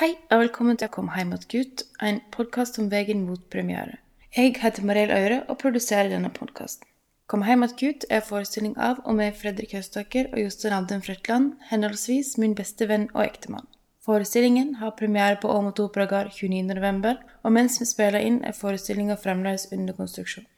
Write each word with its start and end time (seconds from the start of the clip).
Hei 0.00 0.14
og 0.32 0.38
velkommen 0.40 0.78
til 0.80 0.88
Kom 0.88 1.10
heim 1.12 1.28
mot 1.28 1.42
gutt, 1.52 1.82
en 2.00 2.22
podkast 2.32 2.78
om 2.80 2.86
veien 2.88 3.18
mot 3.26 3.42
premiere. 3.52 3.98
Jeg 4.32 4.54
heter 4.62 4.86
Mariell 4.88 5.12
Øyre 5.12 5.42
og 5.42 5.58
produserer 5.60 6.08
denne 6.08 6.30
podkasten. 6.32 6.88
Kom 7.28 7.44
heim 7.44 7.60
mot 7.60 7.74
gutt 7.76 8.06
er 8.08 8.24
forestilling 8.24 8.78
av 8.80 9.02
og 9.04 9.18
med 9.18 9.36
Fredrik 9.36 9.76
Høstaker 9.76 10.30
og 10.32 10.40
Jostein 10.40 10.78
Abden 10.78 11.04
Frøtland, 11.04 11.52
henholdsvis 11.68 12.32
min 12.40 12.56
beste 12.56 12.88
venn 12.88 13.10
og 13.12 13.26
ektemann. 13.26 13.68
Forestillingen 14.00 14.78
har 14.80 14.96
premiere 14.96 15.36
på 15.36 15.52
Åmot 15.52 15.84
Operagard 15.84 16.32
29.11, 16.32 17.20
og 17.44 17.56
mens 17.60 17.76
vi 17.84 17.92
spiller 17.92 18.24
inn, 18.24 18.40
er 18.40 18.56
forestillinga 18.56 19.20
fremdeles 19.20 19.68
under 19.68 20.00
konstruksjon. 20.00 20.48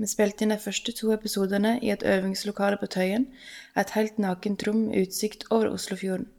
Vi 0.00 0.08
spilte 0.08 0.46
inn 0.46 0.56
de 0.56 0.62
første 0.64 0.96
to 0.96 1.12
episodene 1.12 1.76
i 1.84 1.92
et 1.92 2.08
øvingslokale 2.08 2.80
på 2.80 2.88
Tøyen, 2.96 3.34
et 3.76 3.98
helt 4.00 4.16
nakent 4.16 4.64
rom 4.64 4.86
med 4.86 5.04
utsikt 5.04 5.50
over 5.50 5.76
Oslofjorden. 5.76 6.32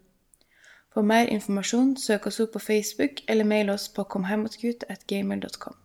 For 0.93 1.01
mer 1.01 1.25
informasjon, 1.33 1.95
søk 1.97 2.27
oss 2.29 2.39
opp 2.43 2.53
på 2.53 2.59
Facebook 2.59 3.23
eller 3.27 3.43
mail 3.43 3.69
oss 3.73 3.89
på 3.89 4.03
komheimatgut.gmail.com. 4.03 5.82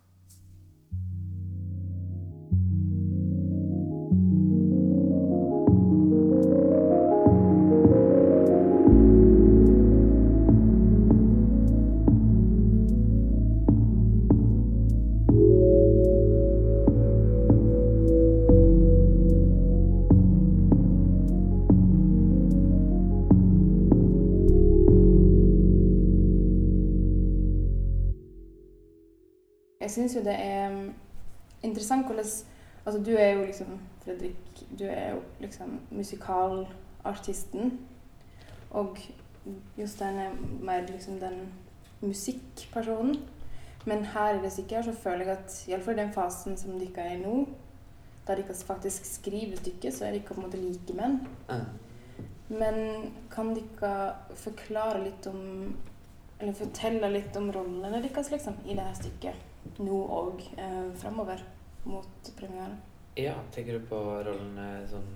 Jeg 29.89 29.93
syns 29.95 30.15
jo 30.15 30.21
det 30.21 30.35
er 30.37 30.69
mm, 30.69 30.89
interessant 31.63 32.05
hvordan 32.05 32.25
Altså, 32.85 33.03
du 33.03 33.11
er 33.11 33.29
jo 33.29 33.45
liksom 33.45 33.79
Fredrik, 34.03 34.35
du 34.79 34.83
er 34.83 35.09
jo 35.11 35.21
liksom 35.39 35.79
musikalartisten. 35.91 37.79
Og 38.69 38.97
Jostein 39.77 40.17
er 40.17 40.29
mer 40.61 40.85
liksom 40.87 41.17
den 41.19 41.53
musikkpersonen. 42.01 43.17
Men 43.85 44.05
her 44.05 44.37
i 44.37 44.43
det 44.43 44.51
stykket 44.51 44.85
så 44.85 44.93
føler 44.93 45.25
jeg 45.25 45.37
at 45.37 45.57
iallfall 45.67 45.97
i 45.97 46.01
den 46.01 46.13
fasen 46.13 46.57
som 46.57 46.79
dere 46.79 47.07
er 47.07 47.17
i 47.17 47.21
nå, 47.23 47.47
der 48.27 48.35
dere 48.35 48.55
faktisk 48.65 49.05
skriver 49.05 49.57
stykket, 49.57 49.93
så 49.93 50.05
er 50.05 50.11
dere 50.11 50.27
på 50.27 50.37
en 50.37 50.45
måte 50.45 50.61
likemenn. 50.61 51.19
Men 52.49 52.81
kan 53.31 53.55
dere 53.57 54.15
forklare 54.35 55.03
litt 55.03 55.27
om 55.27 55.75
Eller 56.39 56.53
fortelle 56.53 57.09
litt 57.11 57.35
om 57.35 57.51
rollene 57.51 58.01
deres 58.01 58.31
liksom, 58.31 58.53
i 58.65 58.73
det 58.73 58.83
her 58.85 58.93
stykket 58.95 59.48
nå 59.79 60.01
og 60.19 60.43
eh, 60.57 60.85
framover 60.99 61.41
mot 61.85 62.31
premieren? 62.37 62.77
Ja, 63.19 63.35
tenker 63.51 63.79
du 63.79 63.87
på 63.89 63.99
rollen 64.23 64.59
sånn 64.87 65.07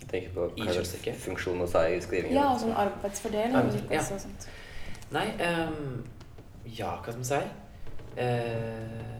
Jeg 0.00 0.08
tenker 0.10 0.34
på 0.36 0.46
hva 0.54 0.72
slags 0.76 1.22
funksjon 1.24 1.60
hos 1.60 1.74
deg 1.74 1.96
i 1.96 2.00
skrivingen. 2.04 2.36
Ja, 2.36 2.50
og 2.52 2.60
sånn 2.62 2.76
arbeidsfordeling 2.76 3.56
Arbeids- 3.58 3.92
ja. 3.92 4.04
og 4.14 4.22
sånt. 4.22 4.48
Nei, 5.14 5.26
um, 5.40 6.02
ja, 6.66 6.96
hva 6.98 7.12
skal 7.12 7.20
man 7.20 7.28
si? 7.30 7.40
Uh, 8.16 9.16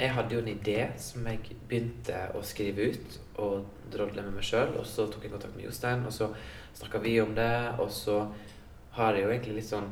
jeg 0.00 0.14
hadde 0.16 0.34
jo 0.34 0.40
en 0.40 0.48
idé 0.48 0.78
som 1.00 1.26
jeg 1.28 1.56
begynte 1.68 2.22
å 2.36 2.40
skrive 2.46 2.86
ut 2.92 3.16
og 3.42 3.66
drodle 3.92 4.24
med 4.24 4.38
meg 4.38 4.46
sjøl. 4.46 4.72
Og 4.80 4.86
så 4.88 5.06
tok 5.12 5.26
jeg 5.26 5.34
kontakt 5.34 5.56
med 5.56 5.66
Jostein, 5.66 6.06
og 6.08 6.14
så 6.14 6.30
snakka 6.78 7.02
vi 7.04 7.18
om 7.20 7.34
det. 7.36 7.52
Og 7.82 7.90
så 7.92 8.22
har 8.96 9.16
jeg 9.16 9.26
jo 9.26 9.32
egentlig 9.34 9.58
litt 9.58 9.68
sånn 9.68 9.90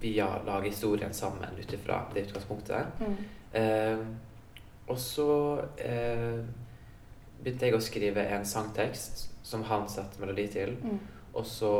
Vi 0.00 0.18
har 0.18 0.42
laget 0.46 0.72
historien 0.72 1.14
sammen 1.14 1.58
ut 1.58 1.72
ifra 1.72 2.04
det 2.14 2.20
utgangspunktet. 2.28 2.86
Mm. 3.00 3.16
Eh, 3.52 3.98
og 4.88 4.98
så 4.98 5.60
eh, 5.76 6.40
begynte 7.42 7.66
jeg 7.68 7.76
å 7.76 7.80
skrive 7.82 8.24
en 8.34 8.46
sangtekst 8.46 9.28
som 9.42 9.62
han 9.68 9.88
satte 9.88 10.20
melodi 10.20 10.46
til. 10.52 10.76
Mm. 10.82 10.98
Og 11.38 11.46
så 11.46 11.72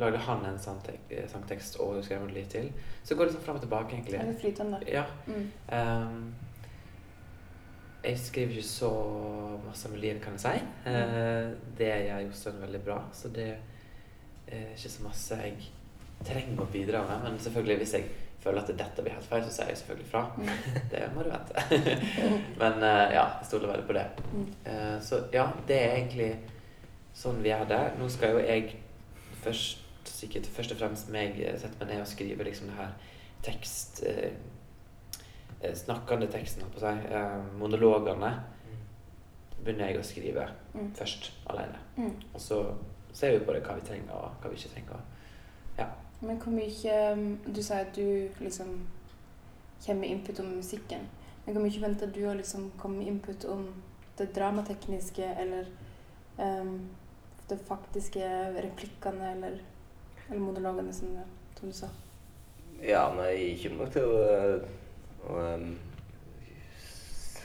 lagde 0.00 0.18
han 0.24 0.44
en 0.48 0.58
sangtek 0.58 1.10
sangtekst 1.30 1.76
og 1.82 2.00
skrev 2.04 2.22
melodi 2.24 2.44
til. 2.50 2.70
Så 3.04 3.14
går 3.14 3.28
det 3.28 3.34
sånn 3.36 3.44
fram 3.44 3.58
og 3.60 3.64
tilbake, 3.66 3.98
Det 4.06 4.14
er 4.14 4.20
egentlig. 4.22 4.40
flytende. 4.40 4.80
Ja. 4.88 5.04
Mm. 5.26 5.50
Eh, 5.68 6.48
jeg 8.04 8.18
skriver 8.18 8.56
ikke 8.56 8.68
så 8.68 8.92
masse 9.66 9.88
melodier, 9.92 10.18
kan 10.22 10.32
jeg 10.32 10.40
si. 10.40 10.62
Eh, 10.90 11.50
det 11.78 11.90
gjør 12.06 12.24
Jostein 12.26 12.62
veldig 12.62 12.80
bra, 12.84 13.02
så 13.12 13.28
det 13.28 13.50
er 14.48 14.72
ikke 14.72 14.88
så 14.96 15.02
masse 15.04 15.36
jeg 15.36 15.56
trenger 16.26 16.62
å 16.62 16.68
bidra 16.72 17.02
med. 17.08 17.22
Men 17.24 17.38
selvfølgelig, 17.40 17.76
hvis 17.82 17.94
jeg 17.96 18.04
føler 18.40 18.62
at 18.62 18.70
dette 18.78 19.02
blir 19.04 19.12
helt 19.16 19.28
feil, 19.28 19.42
så 19.44 19.52
sier 19.52 19.68
jeg 19.72 19.80
selvfølgelig 19.82 20.10
fra. 20.10 20.22
Mm. 20.36 20.50
Det 20.92 21.02
må 21.14 21.24
du 21.26 21.30
vente. 21.32 21.64
Men 22.62 22.82
eh, 22.82 23.14
ja, 23.16 23.24
jeg 23.40 23.48
stoler 23.50 23.72
veldig 23.74 23.86
på 23.88 23.96
det. 23.98 24.06
Mm. 24.32 24.46
Eh, 24.72 24.96
så 25.04 25.22
ja, 25.34 25.46
det 25.68 25.76
er 25.80 25.96
egentlig 25.98 26.30
sånn 27.20 27.42
vi 27.44 27.50
gjør 27.52 27.66
det. 27.72 27.82
Nå 28.00 28.08
skal 28.12 28.36
jo 28.36 28.44
jeg 28.44 28.76
først, 29.44 29.82
sikkert 30.10 30.48
først 30.52 30.72
og 30.74 30.80
fremst 30.80 31.10
meg 31.12 31.36
eh, 31.40 31.56
sette 31.60 31.80
meg 31.82 31.94
ned 31.94 32.04
og 32.04 32.08
skrive 32.10 32.44
liksom 32.48 32.70
det 32.72 32.78
her 32.80 32.96
tekst 33.44 34.02
eh, 34.08 34.32
Snakkende 35.76 36.24
teksten, 36.32 36.62
holdt 36.64 36.78
på 36.78 36.80
å 36.80 36.88
si. 36.88 37.08
Eh, 37.12 37.40
monologene 37.60 38.30
begynner 39.60 39.90
jeg 39.90 39.98
å 40.00 40.04
skrive 40.08 40.46
Mm. 40.72 40.92
først 40.94 41.32
alene. 41.50 41.78
Mm. 41.98 42.12
Og 42.32 42.40
så 42.40 42.60
ser 43.12 43.32
vi 43.34 43.40
på 43.44 43.52
det 43.52 43.60
hva 43.66 43.74
vi 43.74 43.82
trenger 43.88 44.12
og 44.14 44.36
hva 44.40 44.48
vi 44.52 44.56
ikke 44.56 44.70
trenger. 44.76 45.00
Men 46.20 46.36
hvor 46.42 46.52
mye 46.52 46.96
um, 47.14 47.38
Du 47.46 47.62
sier 47.62 47.86
at 47.86 47.94
du 47.96 48.28
liksom 48.44 48.74
kommer 49.86 50.00
med 50.02 50.10
input 50.10 50.40
om 50.42 50.50
musikken. 50.58 51.06
Men 51.46 51.54
hvor 51.56 51.64
mye 51.64 51.80
venter 51.82 52.10
du 52.12 52.20
å 52.28 52.34
liksom 52.36 52.66
komme 52.78 52.98
med 53.00 53.08
input 53.14 53.44
om 53.48 53.62
det 54.18 54.26
dramatekniske 54.36 55.24
eller 55.40 55.70
um, 56.36 56.74
det 57.48 57.56
faktiske 57.66 58.20
replikkene 58.60 59.30
eller, 59.32 59.56
eller 60.28 60.42
monologene, 60.44 60.92
som, 60.92 61.16
som 61.56 61.72
du 61.72 61.74
sa? 61.74 61.88
Ja, 62.84 63.06
nei, 63.16 63.30
jeg 63.38 63.56
kommer 63.64 63.86
nok 63.86 63.94
til 63.96 64.04
å, 64.04 64.20
å 65.32 65.40
um, 65.56 65.72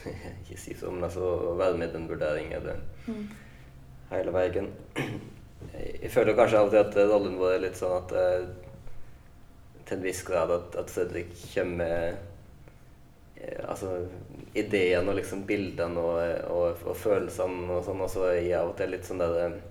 Ikke 0.43 0.59
si 0.59 0.75
så, 0.77 0.91
men 0.91 1.07
altså 1.07 1.23
å 1.23 1.55
være 1.57 1.79
med 1.79 1.89
i 1.89 1.95
den 1.95 2.09
vurderingen 2.11 2.59
av 2.59 2.67
det 2.71 2.75
Mm. 3.07 3.25
hele 4.09 4.31
veien. 4.33 4.67
Jeg, 5.75 6.09
føler 6.13 6.33
kanskje 6.37 6.57
av 6.59 6.67
og 6.67 6.71
til 6.73 6.79
at 6.81 6.95
rollen 7.09 7.35
vår 7.37 7.51
er 7.55 7.61
litt 7.67 7.77
sånn 7.77 7.93
at 7.99 8.11
eh, 8.17 8.47
til 9.85 9.97
en 9.97 10.05
viss 10.05 10.23
grad 10.25 10.51
at, 10.51 10.75
at 10.79 10.89
Fredrik 10.91 11.31
kommer 11.53 11.77
med 11.83 12.17
eh, 13.35 13.61
altså 13.69 13.91
ideene 14.57 15.11
og 15.11 15.19
liksom 15.19 15.45
bildene 15.47 16.01
og, 16.01 16.19
og, 16.51 16.83
og 16.89 16.97
følelsene 16.97 17.69
og 17.75 17.85
sånn, 17.85 18.01
og 18.01 18.11
så 18.11 18.27
er 18.31 18.39
jeg 18.39 18.57
av 18.59 18.71
og 18.71 18.77
til 18.79 18.93
litt 18.95 19.07
sånn 19.07 19.23
der 19.23 19.39
eh, 19.45 19.63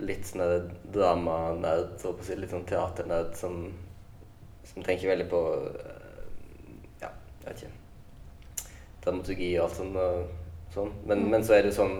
Litt 0.00 0.24
sånn 0.24 0.70
dramanerd, 0.94 1.90
så 2.00 2.14
si, 2.24 2.32
litt 2.38 2.54
sånn 2.54 2.64
teaternerd 2.64 3.34
som, 3.36 3.66
som 4.64 4.86
tenker 4.86 5.10
veldig 5.12 5.26
på 5.28 5.42
eh, 5.58 6.22
Ja, 7.02 7.10
jeg 7.42 7.50
vet 7.50 7.64
ikke 7.66 7.76
Dramaturgi 9.04 9.50
og 9.58 9.66
alt 9.66 9.76
sånt. 9.78 9.94
Og 9.96 10.72
sånn. 10.74 10.90
Men, 11.08 11.22
men 11.32 11.44
så 11.44 11.54
er 11.56 11.64
det 11.64 11.76
sånn 11.76 11.94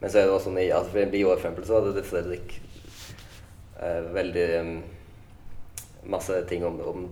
men 0.00 0.08
så 0.08 0.16
er 0.16 0.28
det 0.28 0.32
også 0.32 0.48
sånn 0.48 0.60
i 0.62 0.70
altså 0.72 0.94
for 0.94 1.14
i 1.16 1.24
år, 1.28 1.34
for 1.34 1.42
eksempel, 1.42 1.66
så 1.68 1.76
hadde 1.76 1.90
det 1.92 2.06
Fredrik 2.08 2.54
eh, 3.84 4.06
veldig 4.14 4.46
masse 6.04 6.44
ting 6.48 6.64
om, 6.64 6.80
om 6.80 7.08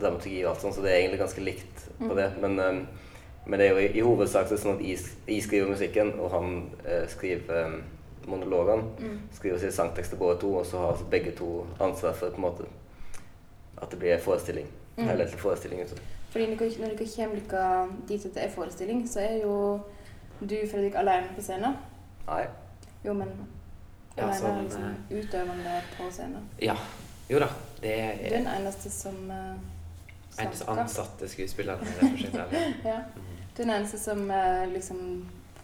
dramaturgi 0.00 0.44
og 0.44 0.50
alt 0.50 0.60
sånt, 0.60 0.74
så 0.74 0.82
det 0.82 0.90
er 0.92 0.96
egentlig 1.02 1.18
ganske 1.20 1.40
likt 1.44 1.88
på 1.98 2.04
Mm. 2.12 2.16
det. 2.16 2.32
Men, 2.40 2.58
um, 2.60 2.86
men 3.46 3.58
det 3.60 3.66
er 3.68 3.72
jo 3.72 3.78
i, 3.78 3.98
i 3.98 4.00
hovedsak 4.00 4.46
så 4.46 4.54
er 4.54 4.56
det 4.56 4.62
sånn 4.64 4.76
at 4.78 4.84
jeg, 4.86 4.98
jeg 5.28 5.42
skriver 5.42 5.68
musikken, 5.70 6.12
og 6.20 6.30
han 6.30 6.70
eh, 6.86 7.08
skriver 7.08 7.66
um, 7.66 7.82
monologene. 8.26 8.82
Mm. 9.00 9.18
Skriver 9.32 9.58
sine 9.58 9.72
sangtekster 9.72 10.16
både 10.16 10.38
to, 10.40 10.54
og 10.54 10.66
så 10.66 10.78
har 10.78 10.98
begge 11.10 11.30
to 11.38 11.66
ansvar 11.80 12.12
for 12.12 12.30
på 12.30 12.36
en 12.36 12.42
måte 12.42 12.64
at 13.82 13.90
det 13.90 13.98
blir 13.98 14.14
en 14.14 14.20
forestilling. 14.20 14.66
Mm. 14.96 15.04
Helhetlig 15.08 15.38
forestilling. 15.40 15.80
ut. 15.82 16.02
Fordi 16.30 16.46
når 16.50 16.56
dere, 16.56 17.08
kommer 17.16 17.36
dit 18.08 18.24
at 18.26 18.34
det 18.34 18.44
er 18.44 18.50
forestilling, 18.50 19.08
så 19.08 19.20
er 19.20 19.42
jo 19.42 19.80
du, 20.40 20.54
Fredrik, 20.70 20.94
alene 20.94 21.26
på 21.36 21.42
scenen. 21.42 21.74
Nei. 22.26 22.44
Jo, 23.04 23.12
men 23.12 23.28
Ja, 24.16 24.22
alene 24.24 24.38
sånn, 24.38 24.62
liksom, 24.64 24.82
utøvende 25.10 25.76
på 25.96 26.10
scenen. 26.10 26.48
Ja. 26.60 26.74
Jo 27.32 27.38
da. 27.40 27.48
Det 27.80 27.92
Du 27.92 28.26
er 28.26 28.26
er 28.28 28.36
den 28.38 28.48
eneste 28.52 28.90
som 28.92 29.14
uh, 29.30 29.36
eneste 30.42 30.64
snakker. 30.64 30.82
ansatte 30.82 31.28
skuespilleren 31.28 31.86
i 31.86 31.94
det 32.00 32.10
prosjektet. 32.10 32.58
Ja. 32.90 32.98
Du 33.56 33.62
er 33.62 33.64
den 33.64 33.74
eneste 33.76 33.98
som 33.98 34.30
uh, 34.30 34.66
liksom 34.72 35.00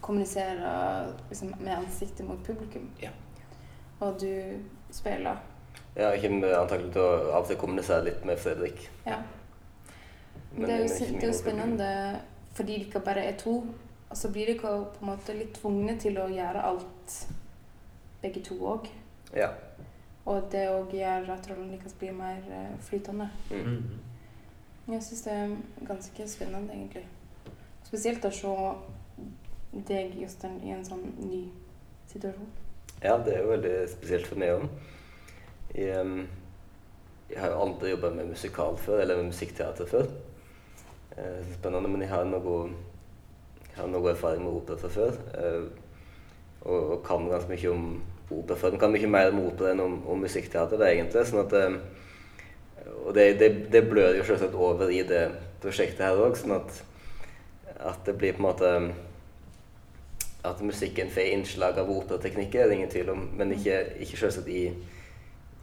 kommuniserer 0.01 1.13
liksom, 1.29 1.53
med 1.59 1.77
ansiktet 1.77 2.25
mot 2.27 2.43
publikum. 2.45 2.89
Ja. 3.01 3.09
Og 3.99 4.21
du 4.21 4.31
spiller. 4.91 5.35
Ja, 5.95 6.09
jeg 6.09 6.21
kommer 6.21 6.55
antakelig 6.61 6.91
til 6.95 7.01
å 7.01 7.11
av 7.33 7.43
og 7.43 7.47
til 7.49 7.57
kommunisere 7.59 8.05
litt 8.07 8.25
med 8.25 8.39
Fredrik. 8.39 8.89
Ja. 9.05 9.19
Men 10.55 10.65
det 10.65 10.73
er 10.75 10.79
jo, 10.79 10.83
ikke 10.85 10.97
det 10.97 11.05
er 11.05 11.11
jo 11.11 11.13
publikum. 11.13 11.39
spennende 11.41 12.19
fordi 12.53 12.77
dere 12.83 13.01
bare 13.05 13.25
er 13.29 13.37
to. 13.37 13.55
Og 14.09 14.17
så 14.17 14.29
blir 14.33 14.45
dere 14.49 14.59
på 14.95 15.03
en 15.03 15.11
måte 15.11 15.35
litt 15.37 15.53
tvungne 15.59 15.97
til 16.01 16.17
å 16.17 16.29
gjøre 16.31 16.63
alt 16.65 17.17
begge 18.21 18.41
to 18.43 18.55
òg. 18.65 18.87
Ja. 19.35 19.51
Og 20.29 20.45
det 20.51 20.67
òg 20.69 20.93
gjør 20.93 21.31
at 21.33 21.47
rollen 21.49 21.71
deres 21.73 21.95
blir 21.97 22.13
mer 22.13 22.43
eh, 22.53 22.73
flytende. 22.85 23.29
Mm. 23.49 23.79
Jeg 24.89 25.03
syns 25.05 25.21
det 25.25 25.33
er 25.33 25.55
ganske 25.87 26.27
spennende, 26.29 26.73
egentlig. 26.73 27.05
Spesielt 27.85 28.25
å 28.25 28.31
se 28.33 28.53
deg, 29.89 30.13
Jostein, 30.21 30.59
i 30.65 30.73
en 30.75 30.85
sånn 30.85 31.07
ny 31.21 31.43
situasjon. 32.11 32.51
Ja, 33.01 33.15
det 33.25 33.35
er 33.35 33.43
jo 33.45 33.53
veldig 33.55 33.73
spesielt 33.89 34.29
for 34.29 34.41
meg 34.41 34.53
òg. 34.57 34.67
Jeg, 35.77 36.25
jeg 37.29 37.41
har 37.41 37.53
jo 37.53 37.65
aldri 37.65 37.93
jobba 37.93 38.13
med 38.13 38.31
musikal 38.33 38.77
før, 38.81 39.01
eller 39.01 39.21
med 39.21 39.31
musikkteater 39.31 39.89
før. 39.89 40.09
Eh, 41.17 41.41
spennende, 41.55 41.89
men 41.89 42.05
jeg 42.05 42.13
har 42.13 42.29
noe, 42.29 42.61
jeg 43.65 43.77
har 43.77 43.89
noe 43.89 44.13
erfaring 44.13 44.45
med 44.45 44.61
opera 44.61 44.81
fra 44.81 44.93
før. 44.93 45.19
Eh, 45.41 45.67
og, 46.61 46.79
og 46.79 46.97
kan 47.05 47.29
ganske 47.29 47.53
mye 47.53 47.73
om 47.73 47.91
opera 48.31 48.69
Den 48.69 48.79
kan 48.79 48.91
mye 48.93 49.09
mer 49.09 49.31
om 49.31 49.41
opera 49.47 49.73
enn 49.73 49.81
om, 49.83 49.99
om 50.07 50.21
musikkteater, 50.21 50.81
egentlig. 50.85 51.25
Sånn 51.29 51.43
at, 51.43 51.55
eh, 51.57 52.91
og 53.05 53.13
det, 53.17 53.31
det, 53.41 53.49
det 53.73 53.83
blør 53.89 54.17
jo 54.19 54.25
selvsagt 54.27 54.55
over 54.55 54.91
i 54.93 55.01
det 55.07 55.25
prosjektet 55.63 56.05
her 56.05 56.19
òg, 56.19 56.37
sånn 56.37 56.57
at, 56.59 56.81
at 57.79 58.03
det 58.05 58.15
blir 58.19 58.35
på 58.37 58.43
en 58.43 58.47
måte 58.49 58.73
at 60.47 60.61
musikken 60.63 61.09
får 61.11 61.33
innslag 61.33 61.79
av 61.81 61.89
operateknikker, 61.91 62.61
er 62.61 62.69
det 62.69 62.77
ingen 62.77 62.91
tvil 62.91 63.09
om, 63.11 63.25
men 63.35 63.51
ikke, 63.55 63.81
ikke 64.05 64.19
selvsagt 64.21 64.47
i, 64.47 64.69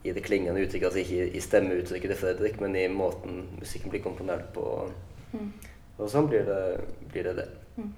i 0.05 0.13
det 0.13 0.25
klingende 0.27 0.61
uttrykket, 0.61 0.91
altså 0.91 1.01
ikke 1.01 1.31
i 1.33 1.41
stemmeuttrykket 1.41 2.13
til 2.13 2.21
Fredrik, 2.21 2.61
men 2.61 2.77
i 2.77 2.85
måten 2.93 3.47
musikken 3.57 3.95
blir 3.95 4.05
komponert 4.05 4.51
på. 4.55 4.61
Og, 4.61 5.41
Og 5.97 6.11
sånn 6.13 6.29
blir 6.29 6.45
det 6.45 6.61
blir 7.13 7.25
det. 7.25 7.35
det. 7.39 7.47
Mm. 7.81 7.93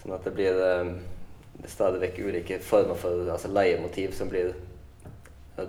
Sånn 0.00 0.14
at 0.16 0.24
det 0.24 0.32
blir 0.32 0.56
eh, 0.64 0.92
stadig 1.68 2.00
vekk 2.00 2.18
ulike 2.24 2.58
former 2.64 2.94
for 2.94 3.28
altså 3.32 3.50
leiemotiv 3.52 4.12
som 4.16 4.30
blir 4.30 4.54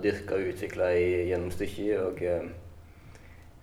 dyrka 0.02 0.36
og 0.38 0.52
utvikla 0.52 0.92
gjennom 0.96 1.52
stykket. 1.52 2.00
Og 2.00 2.22
eh, 2.22 2.46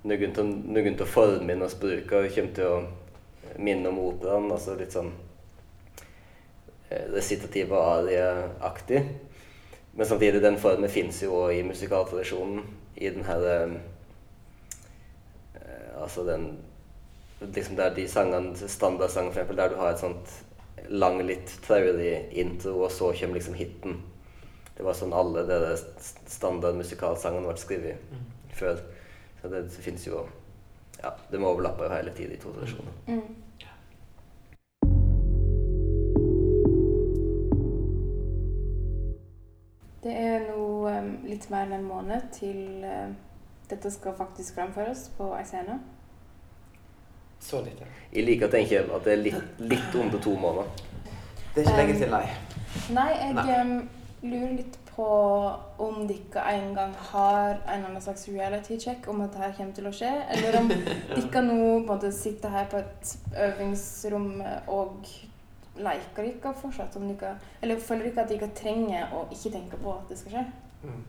noen 0.10 0.98
til 0.98 1.10
formene 1.10 1.70
vi 1.70 1.80
bruker, 1.82 2.30
kommer 2.36 2.54
til 2.56 2.66
å 2.68 3.58
minne 3.58 3.90
om 3.90 4.00
operaen. 4.04 4.52
altså 4.52 4.76
litt 4.78 4.94
sånn 4.94 5.12
eh, 6.90 7.08
resitativ 7.14 7.74
og 7.74 7.86
arieaktig. 8.00 9.04
Men 9.94 10.06
samtidig, 10.06 10.42
den 10.42 10.60
formen 10.62 10.90
fins 10.90 11.24
jo 11.24 11.34
òg 11.46 11.58
i 11.58 11.64
musikaltradisjonen. 11.66 12.62
I 13.00 13.10
den 13.10 13.26
her 13.26 13.46
eh, 13.48 13.78
eh, 15.56 16.02
Altså 16.02 16.24
den 16.28 16.52
liksom 17.40 17.76
Der 17.76 17.94
de 17.96 18.08
sangene, 18.08 18.68
standardsangene, 18.68 19.34
for 19.34 19.40
eksempel, 19.40 19.58
der 19.58 19.70
du 19.70 19.76
har 19.80 19.94
et 19.94 20.00
sånt 20.00 20.32
lang, 20.90 21.20
litt 21.28 21.52
traurig 21.66 22.30
intro, 22.32 22.78
og 22.84 22.92
så 22.92 23.12
kommer 23.14 23.40
liksom 23.40 23.58
hiten. 23.60 24.00
Det 24.78 24.86
var 24.88 24.96
sånn 24.96 25.14
alle 25.14 25.44
de 25.44 25.60
standard 26.30 26.78
musikalsangene 26.80 27.48
ble 27.48 27.58
skrevet 27.60 28.12
Mm. 28.12 28.26
før. 28.54 28.80
Så 29.42 29.48
det, 29.52 29.64
det 29.64 29.84
fins 29.84 30.08
jo 30.08 30.28
Ja, 31.00 31.14
de 31.32 31.38
overlapper 31.38 31.86
jo 31.86 31.94
hele 31.96 32.12
tiden 32.12 32.34
i 32.36 32.38
to 32.42 32.52
tradisjonene. 32.52 32.92
Mm. 33.08 33.36
Det 40.04 40.12
er 40.16 40.44
nå 40.48 40.66
um, 40.88 41.10
litt 41.28 41.50
mer 41.52 41.68
enn 41.68 41.78
en 41.80 41.88
måned 41.88 42.30
til 42.36 42.84
uh, 42.84 43.12
dette 43.70 43.92
skal 43.92 44.16
faktisk 44.18 44.56
framføres 44.56 45.10
på 45.18 45.32
ei 45.38 45.46
scene. 45.48 45.80
Så 47.40 47.62
lite. 47.66 47.88
Jeg 48.12 48.26
liker 48.28 48.50
å 48.50 48.52
tenke 48.52 48.84
at 48.84 49.06
det 49.06 49.14
er 49.14 49.24
litt, 49.24 49.64
litt 49.64 49.96
under 49.96 50.20
to 50.22 50.36
måneder. 50.40 50.86
Det 51.54 51.64
er 51.64 51.68
ikke 51.68 51.80
lenge 51.80 51.98
til, 52.00 52.12
nei. 52.14 52.26
Nei, 52.94 53.10
jeg 53.16 53.34
Nei. 53.38 53.46
Um, 53.62 53.90
lurer 54.22 54.54
litt 54.58 54.78
på 54.90 55.08
om 55.80 56.02
dere 56.10 56.44
en 56.52 56.74
gang 56.76 56.92
har 57.12 57.54
en 57.54 57.62
eller 57.72 57.88
annen 57.88 58.04
slags 58.04 58.28
reality-check 58.28 59.08
om 59.08 59.22
at 59.24 59.32
dette 59.34 59.54
kommer 59.58 59.78
til 59.78 59.88
å 59.88 59.94
skje, 59.96 60.12
eller 60.36 60.60
om 60.60 60.68
dere 60.74 61.44
nå 61.46 61.60
måte 61.88 62.12
sitter 62.14 62.52
her 62.52 62.68
på 62.72 62.82
et 62.82 63.14
øvingsrom 63.48 64.28
og 64.68 65.08
leker 65.80 66.28
dere 66.28 66.54
fortsatt. 66.62 67.00
Om 67.00 67.08
dere, 67.14 67.38
eller 67.62 67.80
føler 67.80 68.10
dere 68.10 68.26
at 68.26 68.34
dere 68.34 68.52
trenger 68.58 69.16
å 69.16 69.24
ikke 69.32 69.54
tenke 69.56 69.80
på 69.80 69.96
at 69.96 70.12
det 70.12 70.20
skal 70.20 70.36
skje? 70.36 70.46
Mm. 70.84 71.02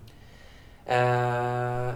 Eh, 0.91 1.91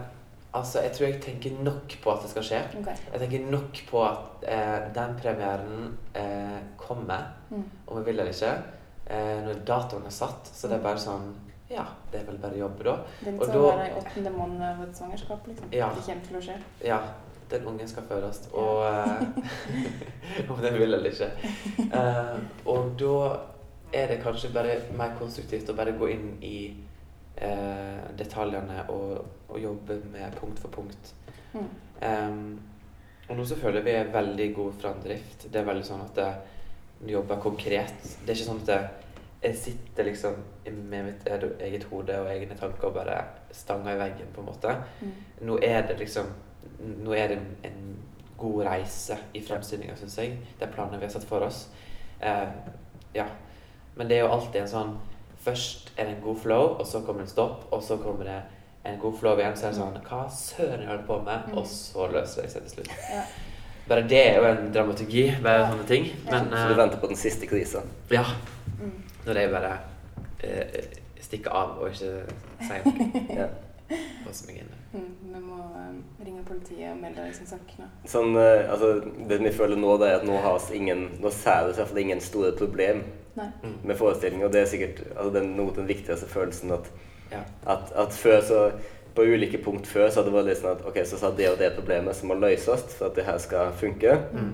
altså, 0.54 0.80
jeg 0.84 0.92
tror 0.96 1.06
jeg 1.08 1.20
tenker 1.24 1.58
nok 1.66 1.96
på 2.02 2.10
at 2.12 2.22
det 2.24 2.30
skal 2.30 2.46
skje. 2.46 2.60
Okay. 2.80 2.94
Jeg 3.12 3.20
tenker 3.24 3.46
nok 3.52 3.80
på 3.90 4.02
at 4.06 4.46
eh, 4.48 4.86
den 4.94 5.16
premieren 5.20 5.98
eh, 6.14 6.60
kommer, 6.80 7.30
Mm. 7.50 7.64
om 7.86 7.96
jeg 8.00 8.06
vil 8.06 8.20
eller 8.20 8.32
ikke, 8.32 8.52
eh, 9.06 9.40
når 9.44 9.60
datoen 9.68 10.06
er 10.06 10.14
satt. 10.14 10.48
Så 10.54 10.68
det 10.68 10.78
er 10.78 10.82
bare 10.82 10.98
sånn 11.02 11.34
Ja, 11.70 11.84
det 12.12 12.20
er 12.20 12.24
vel 12.28 12.36
bare 12.38 12.58
jobb, 12.58 12.82
da. 12.84 12.96
Det 13.20 13.28
er 13.28 13.32
litt 13.38 13.46
sånn 13.48 13.56
å 13.56 13.68
være 13.70 13.86
i 13.88 13.92
åttende 14.00 14.30
måned 14.34 14.62
av 14.68 14.82
et 14.84 14.96
svangerskap, 14.98 15.46
liksom. 15.48 15.70
Ja. 15.72 15.88
Det 15.94 16.02
kommer 16.06 16.26
til 16.28 16.36
å 16.36 16.42
skje. 16.44 16.56
Ja, 16.84 16.98
den 17.50 17.66
ungen 17.70 17.88
skal 17.88 18.02
fødes. 18.08 18.42
Og 18.52 18.84
eh, 18.84 19.22
Om 20.50 20.60
den 20.62 20.74
vil 20.78 20.94
eller 20.94 21.10
ikke. 21.10 21.30
Eh, 22.00 22.38
og 22.66 22.94
da 22.98 23.16
er 23.94 24.08
det 24.10 24.20
kanskje 24.24 24.50
bare 24.54 24.76
mer 24.98 25.12
konstruktivt 25.18 25.68
å 25.70 25.76
bare 25.78 25.92
gå 25.98 26.08
inn 26.10 26.28
i 26.42 26.56
eh, 27.36 28.04
detaljene 28.18 28.84
og, 28.88 29.24
og 29.48 29.60
jobbe 29.60 29.98
med 30.12 30.36
punkt 30.40 30.60
for 30.62 30.68
punkt. 30.74 31.14
Mm. 31.54 31.68
Um, 32.02 32.60
og 33.28 33.36
nå 33.38 33.44
så 33.48 33.56
føler 33.56 33.84
vi 33.84 33.94
er 33.96 34.12
veldig 34.12 34.50
god 34.54 34.72
framdrift. 34.80 35.46
Det 35.52 35.60
er 35.60 35.68
veldig 35.68 35.86
sånn 35.86 36.04
at 36.04 36.20
jeg 36.20 37.14
jobber 37.14 37.40
konkret. 37.40 37.94
Det 38.02 38.32
er 38.32 38.36
ikke 38.36 38.48
sånn 38.50 38.62
at 38.64 38.72
jeg, 38.74 38.88
jeg 39.44 39.60
sitter 39.60 40.08
liksom 40.08 40.42
med 40.90 41.06
mitt 41.08 41.28
eget- 41.28 41.86
hode 41.90 42.18
og 42.20 42.30
egne 42.32 42.56
tanker 42.58 42.88
og 42.88 42.98
bare 42.98 43.18
stanger 43.52 43.94
i 43.94 44.00
veggen, 44.00 44.32
på 44.34 44.42
en 44.42 44.50
måte. 44.50 44.74
Mm. 45.00 45.14
Nå 45.48 45.58
er 45.62 45.86
det 45.88 45.98
liksom 46.00 46.32
Nå 47.04 47.12
er 47.12 47.28
det 47.28 47.36
en 47.68 47.96
god 48.40 48.64
reise 48.66 49.16
i 49.36 49.40
fremstillinga, 49.44 49.94
syns 49.96 50.16
jeg. 50.18 50.38
Det 50.58 50.66
er 50.66 50.72
planene 50.72 50.98
vi 50.98 51.06
har 51.06 51.12
satt 51.12 51.26
for 51.28 51.44
oss. 51.44 51.68
Eh, 52.20 52.48
ja. 53.14 53.26
Men 53.94 54.08
det 54.08 54.16
er 54.16 54.24
jo 54.24 54.32
alltid 54.32 54.62
en 54.62 54.70
sånn 54.72 54.94
Først 55.44 55.92
er 55.96 56.04
det 56.08 56.14
en 56.16 56.22
god 56.24 56.36
flow, 56.40 56.66
og 56.80 56.86
så 56.86 57.00
kommer 57.00 57.22
det 57.22 57.28
en 57.28 57.32
stopp, 57.34 57.66
og 57.72 57.82
så 57.82 57.96
kommer 58.00 58.24
det 58.24 58.38
en 58.86 58.98
god 59.00 59.18
flow 59.18 59.38
igjen. 59.38 59.56
Så 59.56 59.66
er 59.66 59.70
det 59.74 59.78
sånn 59.80 59.98
Hva 60.08 60.22
søren 60.32 60.80
jeg 60.80 60.88
holder 60.88 61.06
på 61.08 61.18
med? 61.26 61.48
Mm. 61.50 61.58
Og 61.58 61.66
så 61.68 62.06
løser 62.12 62.42
det 62.46 62.52
seg 62.52 62.62
til 62.62 62.70
slutt. 62.78 62.94
Ja. 63.12 63.22
Bare 63.88 64.06
det 64.08 64.20
er 64.30 64.38
jo 64.40 64.44
en 64.48 64.70
dramaturgi, 64.72 65.24
bare 65.44 65.60
Ja. 65.60 65.70
sånne 65.70 65.86
ting. 65.88 66.06
Men 66.30 66.48
Så 66.50 66.68
du 66.68 66.72
eh, 66.72 66.78
venter 66.78 67.00
på 67.00 67.06
den 67.12 67.16
siste 67.20 67.46
krisa. 67.46 67.82
ja. 68.10 68.24
Mm. 68.80 68.92
Når 69.26 69.34
jeg 69.40 69.50
bare 69.50 69.72
eh, 70.40 70.80
stikker 71.20 71.50
av 71.50 71.78
og 71.80 71.88
ikke 71.90 72.24
sier 72.60 72.84
noe. 72.84 73.22
Ja. 73.40 73.46
Passer 74.24 74.46
meg 74.48 74.62
inne. 74.62 74.78
Mm. 74.94 75.08
Vi 75.34 75.40
må 75.44 75.58
em, 75.76 75.98
ringe 76.24 76.42
politiet 76.48 76.86
og 76.92 77.00
melde 77.02 77.20
deg 77.26 77.34
som 77.36 77.48
savna. 77.50 77.88
Sånn, 78.08 78.32
eh, 78.40 78.70
altså, 78.72 78.94
det 79.28 79.40
vi 79.42 79.52
føler 79.52 79.76
nå, 79.80 79.96
det 80.00 80.08
er 80.08 80.16
at 80.22 80.26
nå 80.28 80.38
har 80.40 80.56
vi 80.70 80.78
ingen 80.80 81.02
Nå 81.20 81.30
ser 81.34 81.66
vi 81.66 81.74
i 81.74 81.78
hvert 81.78 81.90
fall 81.90 82.00
ingen 82.04 82.22
store 82.24 82.52
problem 82.56 83.02
Nei. 83.36 83.50
Mm. 83.62 83.74
med 83.90 83.98
forestillinga. 84.00 84.46
Og 84.48 84.52
det 84.54 84.62
er 84.62 84.70
sikkert 84.72 85.02
altså, 85.12 85.34
er 85.42 85.48
noe 85.50 85.74
den 85.76 85.90
viktigste 85.90 86.30
følelsen 86.30 86.72
at, 86.78 86.90
Ja. 87.32 87.42
at, 87.66 87.92
at 87.96 88.12
før 88.12 88.40
så 88.44 88.60
På 89.14 89.22
ulike 89.22 89.58
punkt 89.62 89.86
før 89.86 90.08
så 90.10 90.20
hadde 90.20 90.30
det 90.32 90.34
vært 90.34 90.48
litt 90.48 90.58
sånn 90.58 90.72
at 90.74 90.86
ok, 90.88 90.96
så 91.06 91.18
sa 91.20 91.28
det 91.30 91.46
og 91.52 91.58
det 91.60 91.68
problemet 91.76 92.16
som 92.18 92.28
må 92.32 92.34
løses 92.34 92.82
for 92.96 93.06
at 93.06 93.14
det 93.14 93.24
her 93.28 93.38
skal 93.38 93.70
funke. 93.78 94.16
Mm. 94.34 94.48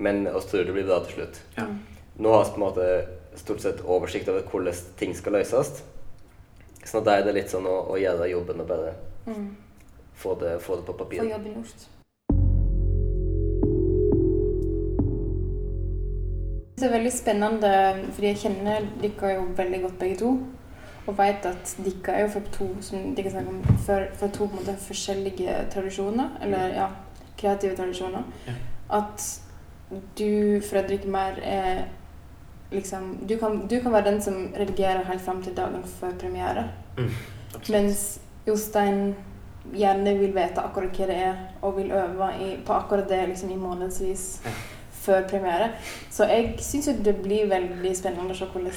Men 0.00 0.26
oss 0.30 0.46
tror 0.48 0.64
det 0.64 0.72
blir 0.72 0.86
bra 0.88 1.02
til 1.04 1.18
slutt. 1.18 1.40
Ja. 1.58 1.66
Mm. 1.68 1.82
Nå 2.24 2.32
har 2.32 2.44
vi 2.46 2.54
på 2.54 2.56
en 2.56 2.64
måte 2.64 2.86
stort 3.36 3.60
sett 3.60 3.82
oversikt 3.84 4.30
over 4.32 4.40
hvordan 4.48 4.78
ting 4.96 5.12
skal 5.14 5.36
løses. 5.36 5.82
Sånn 6.86 7.00
at 7.02 7.06
da 7.08 7.16
er 7.18 7.24
det 7.26 7.34
litt 7.34 7.50
sånn 7.50 7.66
å, 7.66 7.76
å 7.90 7.96
gjøre 7.98 8.28
jobben 8.30 8.60
og 8.62 8.68
bare 8.70 8.94
Mm. 9.26 9.56
få 10.14 10.34
det, 10.38 10.60
få 10.62 10.76
det 10.78 10.84
på 10.86 10.92
Få 10.92 10.98
papir. 11.04 11.24
jobben 11.24 11.54
gjort. 11.56 11.86
Det 16.78 16.84
er 16.84 16.92
veldig 16.92 17.12
spennende, 17.12 17.70
fordi 18.12 18.26
jeg 18.26 18.36
kjenner 18.42 18.84
dere 19.00 19.30
jo 19.34 19.46
veldig 19.56 19.80
godt 19.82 19.98
begge 19.98 20.16
to. 20.20 20.30
Og 21.06 21.14
vet 21.18 21.46
at 21.48 21.72
dere 21.86 22.14
er 22.16 22.24
jo 22.26 22.32
fra 22.34 22.42
to 22.52 22.66
som 22.84 23.14
dere 23.16 23.30
snakker 23.32 23.48
om, 23.54 23.62
for, 23.86 24.06
fra 24.20 24.28
to 24.28 24.44
på 24.46 24.50
en 24.52 24.60
måte, 24.60 24.74
forskjellige 24.84 25.54
tradisjoner. 25.72 26.34
Eller 26.44 26.74
ja, 26.76 26.88
kreative 27.40 27.76
tradisjoner. 27.78 28.26
Ja. 28.46 28.56
At 28.98 29.24
du, 30.18 30.60
Fredrik, 30.66 31.06
mer 31.06 31.38
er 31.42 31.86
liksom 32.72 33.26
du 33.28 33.36
kan, 33.38 33.66
du 33.70 33.80
kan 33.80 33.92
være 33.92 34.10
den 34.10 34.22
som 34.22 34.34
redigerer 34.58 35.04
helt 35.04 35.20
fram 35.22 35.42
til 35.42 35.54
dagen 35.56 35.82
før 36.00 36.10
premiere. 36.20 36.68
Mm. 36.98 37.10
Mens 37.70 38.20
Jostein 38.46 39.14
gjerne 39.74 40.18
vil 40.18 40.34
vite 40.34 40.62
akkurat 40.62 40.94
hva 40.98 41.06
det 41.06 41.16
er, 41.16 41.36
og 41.62 41.76
vil 41.76 41.90
øve 41.90 42.30
i, 42.40 42.56
på 42.66 42.72
akkurat 42.72 43.08
det 43.08 43.28
liksom, 43.28 43.50
i 43.50 43.56
månedsvis 43.56 44.40
Ja. 44.44 44.50
før 45.06 45.28
premiere. 45.28 45.70
Så 46.10 46.24
jeg 46.24 46.54
syns 46.58 46.88
det 47.04 47.16
blir 47.22 47.46
veldig 47.48 47.96
spennende 47.96 48.34
å 48.34 48.36
se 48.36 48.44
hvordan 48.44 48.72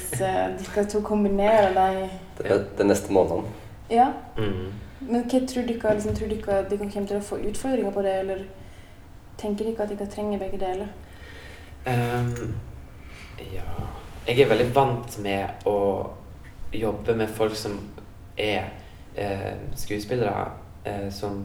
de 0.58 0.64
dere 0.74 0.84
to 0.86 1.00
kombinerer 1.00 1.74
de 1.74 2.08
Det 2.38 2.50
er 2.50 2.64
de 2.78 2.84
neste 2.84 3.12
måneden. 3.12 3.44
Ja. 3.90 4.12
Mm. 4.38 4.72
Men 5.00 5.22
hva 5.22 5.40
tror 5.46 5.62
dere, 5.66 5.94
liksom, 5.94 6.14
tror 6.14 6.28
dere 6.28 6.64
dere 6.70 6.90
kommer 6.90 7.08
til 7.08 7.16
å 7.16 7.20
få 7.24 7.36
utfordringer 7.50 7.90
på 7.90 8.02
det, 8.02 8.14
eller 8.20 8.44
tenker 9.38 9.64
dere 9.64 9.82
at 9.82 9.88
dere 9.98 10.06
trenger 10.10 10.38
begge 10.38 10.58
deler? 10.58 10.86
Ehm, 11.86 12.54
ja 13.54 13.66
Jeg 14.26 14.40
er 14.40 14.50
veldig 14.50 14.68
vant 14.74 15.18
med 15.24 15.66
å 15.66 15.78
jobbe 16.72 17.16
med 17.18 17.32
folk 17.34 17.56
som 17.56 17.78
er 18.38 18.68
eh, 19.16 19.56
skuespillere 19.76 20.44
eh, 20.84 21.08
som, 21.10 21.42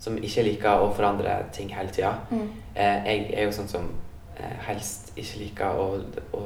som 0.00 0.16
ikke 0.16 0.46
liker 0.46 0.80
å 0.80 0.92
forandre 0.96 1.34
ting 1.52 1.68
hele 1.74 1.92
tida. 1.92 2.14
Mm. 2.30 2.48
Eh, 2.74 3.10
jeg 3.10 3.26
er 3.34 3.46
jo 3.46 3.52
sånn 3.58 3.68
som 3.68 3.90
eh, 4.38 4.56
helst 4.68 5.12
ikke 5.18 5.42
liker 5.42 5.82
å, 5.82 5.88
å 6.38 6.42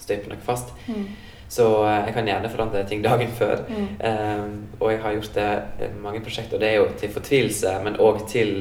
støype 0.00 0.32
noe 0.32 0.40
fast. 0.42 0.74
Mm. 0.88 1.06
Så 1.48 1.68
eh, 1.84 2.08
jeg 2.08 2.16
kan 2.16 2.28
gjerne 2.28 2.50
forandre 2.52 2.84
ting 2.88 3.04
dagen 3.04 3.30
før. 3.38 3.62
Mm. 3.68 3.88
Eh, 4.00 4.44
og 4.80 4.92
jeg 4.92 5.00
har 5.04 5.16
gjort 5.16 5.38
det 5.38 5.92
mange 6.02 6.24
prosjekter, 6.24 6.58
og 6.58 6.64
det 6.64 6.72
er 6.72 6.80
jo 6.80 6.90
til 6.98 7.14
fortvilelse, 7.14 7.78
men 7.84 8.00
òg 8.02 8.24
til 8.28 8.54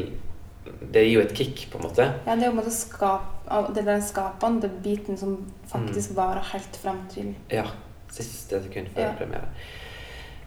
Det 0.92 1.04
gir 1.06 1.14
jo 1.20 1.22
et 1.22 1.34
kick, 1.36 1.66
på 1.72 1.78
en 1.80 1.84
måte. 1.90 2.06
Ja, 2.26 2.36
det 2.36 2.44
er 2.44 2.48
jo 2.48 2.52
på 2.52 2.58
en 2.58 2.64
måte 2.64 2.76
skap, 2.76 3.74
det 3.76 3.86
der 3.86 4.02
skapene, 4.02 4.62
den 4.62 4.80
biten 4.84 5.18
som 5.18 5.38
faktisk 5.72 6.12
Mm. 6.12 6.16
varer 6.18 6.44
helt 6.54 6.76
fram 6.78 7.02
til 7.10 7.36
Ja. 7.52 7.64
Siste 8.10 8.62
sekund 8.64 8.88
før 8.96 9.02
Ja. 9.02 9.14
premiere. 9.18 9.48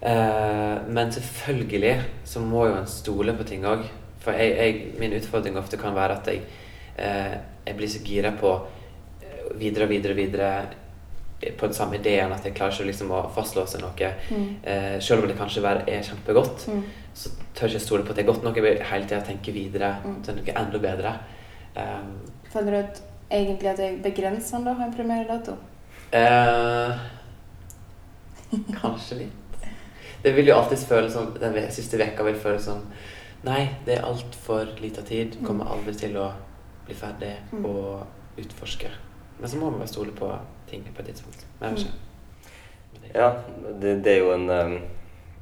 Uh, 0.03 0.89
men 0.89 1.11
selvfølgelig 1.12 2.00
så 2.25 2.41
må 2.41 2.67
jo 2.71 2.77
en 2.79 2.87
stole 2.87 3.35
på 3.37 3.45
ting 3.45 3.65
òg. 3.65 3.83
For 4.21 4.33
jeg, 4.33 4.57
jeg, 4.57 4.95
min 5.00 5.12
utfordring 5.12 5.57
ofte 5.61 5.77
kan 5.77 5.95
være 5.95 6.17
at 6.19 6.27
jeg, 6.27 6.41
uh, 6.99 7.37
jeg 7.67 7.77
blir 7.77 7.89
så 7.89 8.00
gira 8.05 8.31
på 8.41 8.55
eh, 9.23 9.59
videre 9.61 9.85
og 9.85 9.91
videre 9.91 10.12
og 10.12 10.17
videre 10.17 10.67
på 11.56 11.66
den 11.66 11.75
samme 11.75 11.97
ideen 11.97 12.32
at 12.32 12.44
jeg 12.44 12.54
klarer 12.54 12.73
ikke 12.73 12.87
liksom 12.90 13.11
å 13.11 13.30
fastlåse 13.35 13.78
noe. 13.80 14.11
Mm. 14.30 14.56
Eh, 14.64 14.99
selv 15.00 15.23
om 15.23 15.28
det 15.28 15.37
kanskje 15.38 15.64
er 15.64 16.02
kjempegodt, 16.02 16.66
Mm. 16.68 16.82
så 17.14 17.30
tør 17.54 17.68
jeg 17.68 17.76
ikke 17.76 17.85
stole 17.87 18.02
på 18.04 18.11
at 18.11 18.16
det 18.16 18.25
er 18.25 18.32
godt 18.32 18.42
nok. 18.44 18.54
Jeg 18.56 18.62
vil 18.62 18.82
hele 18.85 19.04
tida 19.06 19.20
tenke 19.23 19.52
videre 19.52 19.97
Mm. 20.04 20.23
til 20.23 20.35
noe 20.35 20.54
enda 20.56 20.78
bedre. 20.78 21.14
Um, 21.76 22.20
Føler 22.52 22.70
du 22.70 22.76
at 22.78 23.02
egentlig 23.30 23.70
at 23.70 23.76
det 23.76 23.87
er 23.87 24.11
begrensende 24.11 24.70
å 24.70 24.75
ha 24.76 24.85
en 24.85 24.92
premieredato? 24.94 25.56
Eh, 26.12 26.99
kanskje 28.80 29.18
litt. 29.18 29.32
Det 30.23 30.32
vil 30.37 30.47
jo 30.50 30.56
alltid 30.59 30.78
føles 30.78 31.12
som 31.12 31.30
Den 31.40 31.54
siste 31.73 31.97
veka 31.97 32.23
vil 32.26 32.35
føles 32.35 32.64
som 32.64 32.82
Nei, 33.42 33.70
det 33.87 33.94
er 33.97 34.02
altfor 34.04 34.66
lita 34.82 35.00
tid. 35.00 35.38
Kommer 35.47 35.64
aldri 35.73 35.94
til 35.97 36.12
å 36.20 36.26
bli 36.85 36.94
ferdig 36.94 37.37
Mm. 37.52 37.64
og 37.64 38.06
utforske. 38.37 38.90
Men 39.40 39.49
så 39.49 39.56
må 39.56 39.70
vi 39.73 39.78
bare 39.78 39.88
stole 39.88 40.12
på 40.12 40.38
ting 40.71 40.85
på 40.95 41.03
et 41.03 41.11
tidspunkt. 41.12 41.45
Men 41.61 41.77
jeg 41.77 41.77
vet 41.77 41.87
ikke. 41.87 41.99
Det- 43.03 43.12
Ja, 43.15 43.29
det, 43.83 43.97
det 44.05 44.12
er 44.12 44.19
jo 44.21 44.33
en 44.37 44.49
um, 44.50 44.75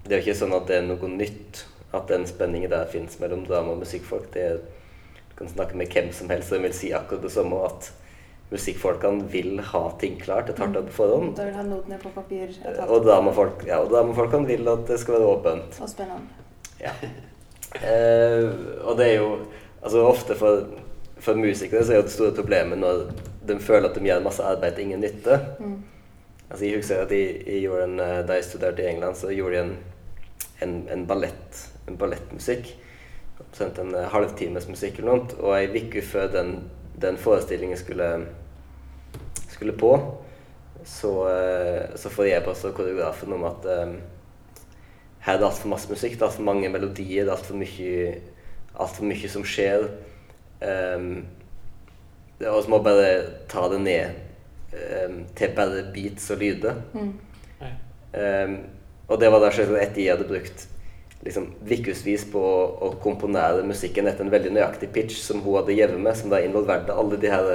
Det 0.04 0.12
er 0.14 0.20
jo 0.22 0.24
ikke 0.30 0.38
sånn 0.40 0.54
at 0.56 0.66
det 0.70 0.76
er 0.78 0.86
noe 0.88 1.08
nytt 1.12 1.64
at 1.92 2.08
den 2.08 2.24
spenningen 2.26 2.70
der 2.70 2.86
fins 2.88 3.18
mellom 3.20 3.42
drama 3.46 3.72
og 3.74 3.82
musikkfolk. 3.82 4.30
Det 4.32 4.42
er, 4.42 4.58
du 5.30 5.34
kan 5.36 5.48
snakke 5.52 5.76
med 5.76 5.88
hvem 5.92 6.10
som 6.16 6.28
helst 6.32 6.48
som 6.52 6.62
vil 6.64 6.72
si 6.76 6.90
akkurat 6.96 7.22
det 7.26 7.32
samme, 7.32 7.58
at 7.64 7.90
musikkfolkene 8.50 9.26
vil 9.28 9.60
ha 9.60 9.82
ting 10.00 10.16
klart 10.20 10.48
et 10.48 10.58
hardt 10.58 10.76
år 10.80 10.86
på 10.88 10.94
forhånd. 11.02 11.34
Da 11.36 11.44
vil 11.44 11.54
ha 11.58 11.62
notene 11.68 11.98
på 12.00 12.08
papir. 12.14 12.54
halvt 12.64 12.88
Og 12.88 13.04
dramafolk, 13.04 13.66
ja, 13.68 13.78
og 13.84 13.90
dramafolkene 13.92 14.48
vil 14.48 14.68
at 14.72 14.86
det 14.88 14.98
skal 15.00 15.18
være 15.18 15.32
åpent. 15.34 15.80
Og 15.84 15.88
spennende. 15.88 16.24
Ja. 16.80 16.92
Eh, 17.84 18.48
og 18.84 18.96
det 18.98 19.06
er 19.12 19.16
jo 19.20 19.32
Altså 19.82 20.00
ofte 20.08 20.34
for, 20.34 20.64
for 21.22 21.34
musikere 21.38 21.84
så 21.84 21.92
er 21.92 21.96
jo 22.00 22.06
det 22.08 22.10
store 22.12 22.32
problemet 22.34 22.78
når 22.80 23.04
de 23.48 23.58
føler 23.60 23.88
at 23.88 23.96
de 23.96 24.04
gjør 24.06 24.24
masse 24.24 24.44
arbeid 24.44 24.76
til 24.76 24.88
ingen 24.88 25.00
nytte. 25.04 25.40
Mm. 25.58 25.78
Altså 26.50 26.64
Jeg 26.64 26.76
husker 26.76 27.02
at 27.04 27.12
jeg, 27.12 27.42
jeg 27.46 27.84
en, 27.84 28.00
eh, 28.00 28.20
Da 28.28 28.38
jeg 28.38 28.44
studerte 28.44 28.82
i 28.82 28.90
England, 28.90 29.16
så 29.16 29.32
gjorde 29.32 29.56
jeg 29.56 29.64
en, 29.64 29.76
en, 30.62 30.76
en 30.92 31.06
ballett 31.06 31.64
En 31.88 31.98
ballettmusikk. 31.98 32.70
Omtrent 33.40 33.78
en 33.78 33.94
eh, 33.94 34.08
halvtimes 34.12 34.68
musikk 34.68 34.98
eller 34.98 35.12
noe. 35.12 35.40
Og 35.40 35.56
ei 35.58 35.68
uke 35.84 36.02
før 36.02 36.30
den, 36.32 36.54
den 37.00 37.16
forestillingen 37.16 37.78
skulle, 37.78 38.08
skulle 39.48 39.76
på, 39.78 39.92
så, 40.84 41.12
eh, 41.30 41.96
så 41.96 42.10
får 42.10 42.30
jeg 42.30 42.44
på 42.44 42.50
også 42.50 42.72
koreografen 42.76 43.32
om 43.32 43.44
at 43.48 43.66
um, 43.82 43.96
her 45.24 45.34
er 45.34 45.40
det 45.40 45.46
altfor 45.46 45.68
masse 45.68 45.90
musikk, 45.90 46.14
det 46.14 46.22
er 46.22 46.28
altfor 46.30 46.46
mange 46.46 46.68
melodier, 46.72 47.24
det 47.24 47.32
er 47.32 47.36
altfor 47.36 47.58
mye, 47.58 48.12
alt 48.78 48.94
for 48.96 49.08
mye 49.08 49.30
som 49.30 49.44
skjer. 49.46 49.88
Um, 50.62 51.26
og 52.46 52.62
så 52.62 52.70
må 52.70 52.78
bare 52.84 53.08
ta 53.50 53.64
det 53.72 53.80
ned 53.82 54.18
um, 54.72 55.22
til 55.38 55.54
bare 55.56 55.86
beats 55.94 56.30
og 56.30 56.42
lyder. 56.42 56.82
Mm. 56.94 57.14
Um, 58.08 58.58
og 59.08 59.20
det 59.20 59.30
var 59.32 59.42
da 59.42 59.50
etter 59.50 60.02
jeg 60.02 60.12
hadde 60.14 60.28
brukt 60.28 60.68
liksom 61.26 61.48
ukevis 61.66 62.24
på 62.30 62.40
å, 62.40 62.60
å 62.86 62.92
komponere 63.02 63.66
musikken 63.66 64.06
etter 64.06 64.24
en 64.24 64.32
veldig 64.32 64.52
nøyaktig 64.54 64.92
pitch 64.94 65.18
som 65.18 65.42
hun 65.42 65.58
hadde 65.58 65.74
gjevet 65.74 65.98
med, 65.98 66.14
som 66.16 66.30
da 66.30 66.38
involverte 66.44 66.94
alle 66.94 67.18
de 67.20 67.32
her 67.32 67.50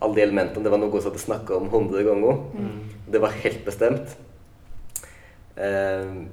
alle 0.00 0.16
de 0.16 0.24
elementene. 0.24 0.64
Det 0.64 0.72
var 0.72 0.80
noe 0.80 0.90
hun 0.90 1.06
hadde 1.06 1.22
snakka 1.22 1.56
om 1.60 1.70
hundre 1.72 2.02
ganger. 2.06 2.42
Mm. 2.56 2.76
Det 3.12 3.22
var 3.22 3.36
helt 3.44 3.64
bestemt. 3.66 4.14
Um, 5.60 6.28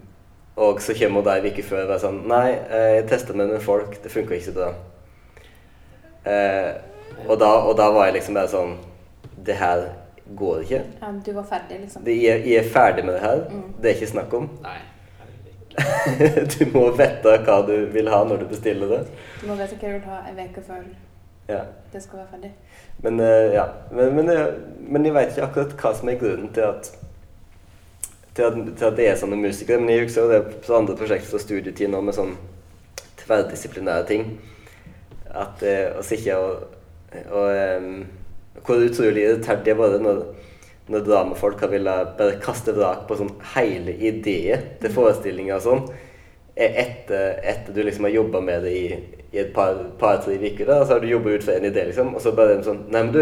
og 0.57 0.81
så 0.81 0.95
kommer 0.97 1.21
hun 1.21 1.27
da 1.27 1.35
ei 1.37 1.51
uke 1.51 1.65
før 1.65 1.83
og 1.83 1.95
er 1.97 2.01
sånn 2.01 2.21
Nei, 2.29 2.47
eh, 2.55 2.91
jeg 2.95 3.09
testa 3.11 3.33
med 3.35 3.51
noen 3.51 3.61
folk, 3.61 3.97
det 4.01 4.09
funka 4.09 4.33
ikke 4.33 4.47
så 4.47 4.53
bra. 4.55 4.69
Eh, 6.25 6.69
og, 7.27 7.39
da, 7.41 7.49
og 7.67 7.77
da 7.79 7.87
var 7.95 8.05
jeg 8.09 8.13
liksom 8.19 8.35
bare 8.37 8.51
sånn 8.51 8.75
Det 9.47 9.55
her 9.57 9.85
går 10.37 10.61
ikke. 10.65 10.81
Ja, 11.01 11.09
du 11.25 11.31
var 11.37 11.43
ferdig, 11.47 11.79
liksom. 11.85 12.03
Det, 12.03 12.13
jeg, 12.21 12.41
jeg 12.49 12.59
er 12.65 12.69
ferdig 12.73 13.05
med 13.07 13.13
det 13.15 13.21
her. 13.23 13.43
Mm. 13.49 13.67
Det 13.81 13.89
er 13.91 13.95
ikke 13.95 14.09
snakk 14.11 14.33
om. 14.35 14.49
Nei. 14.65 14.77
du 16.57 16.63
må 16.73 16.87
vite 16.97 17.33
hva 17.45 17.57
du 17.67 17.73
vil 17.93 18.07
ha 18.11 18.23
når 18.27 18.41
du 18.43 18.45
bestiller 18.49 18.89
det. 18.91 19.01
Du 19.41 19.45
må 19.47 19.55
vite 19.59 19.77
hva 19.77 19.91
du 19.93 19.99
vil 19.99 20.09
ha 20.09 20.21
en 20.31 20.39
uke 20.49 20.63
før 20.67 20.81
Ja. 21.47 21.61
det 21.93 22.01
skal 22.03 22.19
være 22.19 22.27
ferdig. 22.33 22.51
Men, 23.05 23.19
uh, 23.23 23.53
ja. 23.53 23.63
men, 23.91 24.15
men, 24.17 24.31
jeg- 24.33 24.53
men 24.89 25.05
jeg 25.05 25.13
veit 25.15 25.29
ikke 25.31 25.45
akkurat 25.47 25.75
hva 25.79 25.93
som 25.95 26.09
er 26.11 26.17
grunnen 26.19 26.49
til 26.53 26.65
at 26.67 26.91
til 28.35 28.43
at, 28.43 28.53
til 28.77 28.85
at 28.85 28.97
det 28.97 29.07
er 29.09 29.15
sånne 29.17 29.37
musikere. 29.39 29.79
Men 29.79 29.89
jeg 29.95 30.03
husker 30.09 30.27
det 30.33 30.41
på 30.67 30.75
andre 30.75 30.95
prosjekter 30.99 31.39
og 31.39 31.41
studietid 31.41 31.89
nå 31.89 32.01
med 32.05 32.13
sånn 32.17 32.35
tverrdisiplinære 33.23 34.05
ting. 34.11 34.27
At 35.31 35.63
uh, 35.63 35.99
å 35.99 36.03
sitte 36.05 36.35
og, 36.41 36.65
og 37.31 37.49
em, 37.53 37.91
Hvor 38.65 38.81
utrolig 38.83 39.23
irritert 39.23 39.63
det 39.65 39.77
var 39.77 39.93
når, 40.01 40.23
når 40.91 41.03
dramafolk 41.05 41.61
har 41.61 41.71
villet 41.71 42.15
bare 42.17 42.39
kaste 42.43 42.73
vrak 42.75 43.05
på 43.07 43.15
sånn 43.19 43.29
hele 43.53 43.93
ideer 43.93 44.63
til 44.81 44.91
forestillinger 44.95 45.59
og 45.59 45.63
sånn. 45.63 45.83
Etter, 46.57 47.37
etter 47.45 47.75
du 47.75 47.83
liksom 47.85 48.07
har 48.07 48.15
jobba 48.15 48.41
med 48.41 48.65
det 48.65 48.73
i, 48.73 48.85
i 49.29 49.41
et 49.43 49.53
par-tre 49.53 49.91
par, 49.99 50.25
uker, 50.25 50.65
da, 50.65 50.79
så 50.81 50.95
har 50.95 51.03
du 51.03 51.11
jobba 51.11 51.37
ut 51.37 51.45
fra 51.45 51.59
en 51.59 51.69
idé, 51.69 51.85
liksom, 51.91 52.15
og 52.17 52.23
så 52.23 52.33
bare 52.35 52.57
en 52.57 52.65
sånn 52.65 52.81
Nei, 52.89 53.03
men 53.03 53.13
du, 53.13 53.21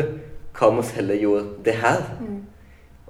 hva 0.56 0.72
om 0.72 0.80
vi 0.80 0.88
heller 0.96 1.20
gjorde 1.20 1.46
det 1.68 1.76
her? 1.84 2.06
Mm. 2.22 2.40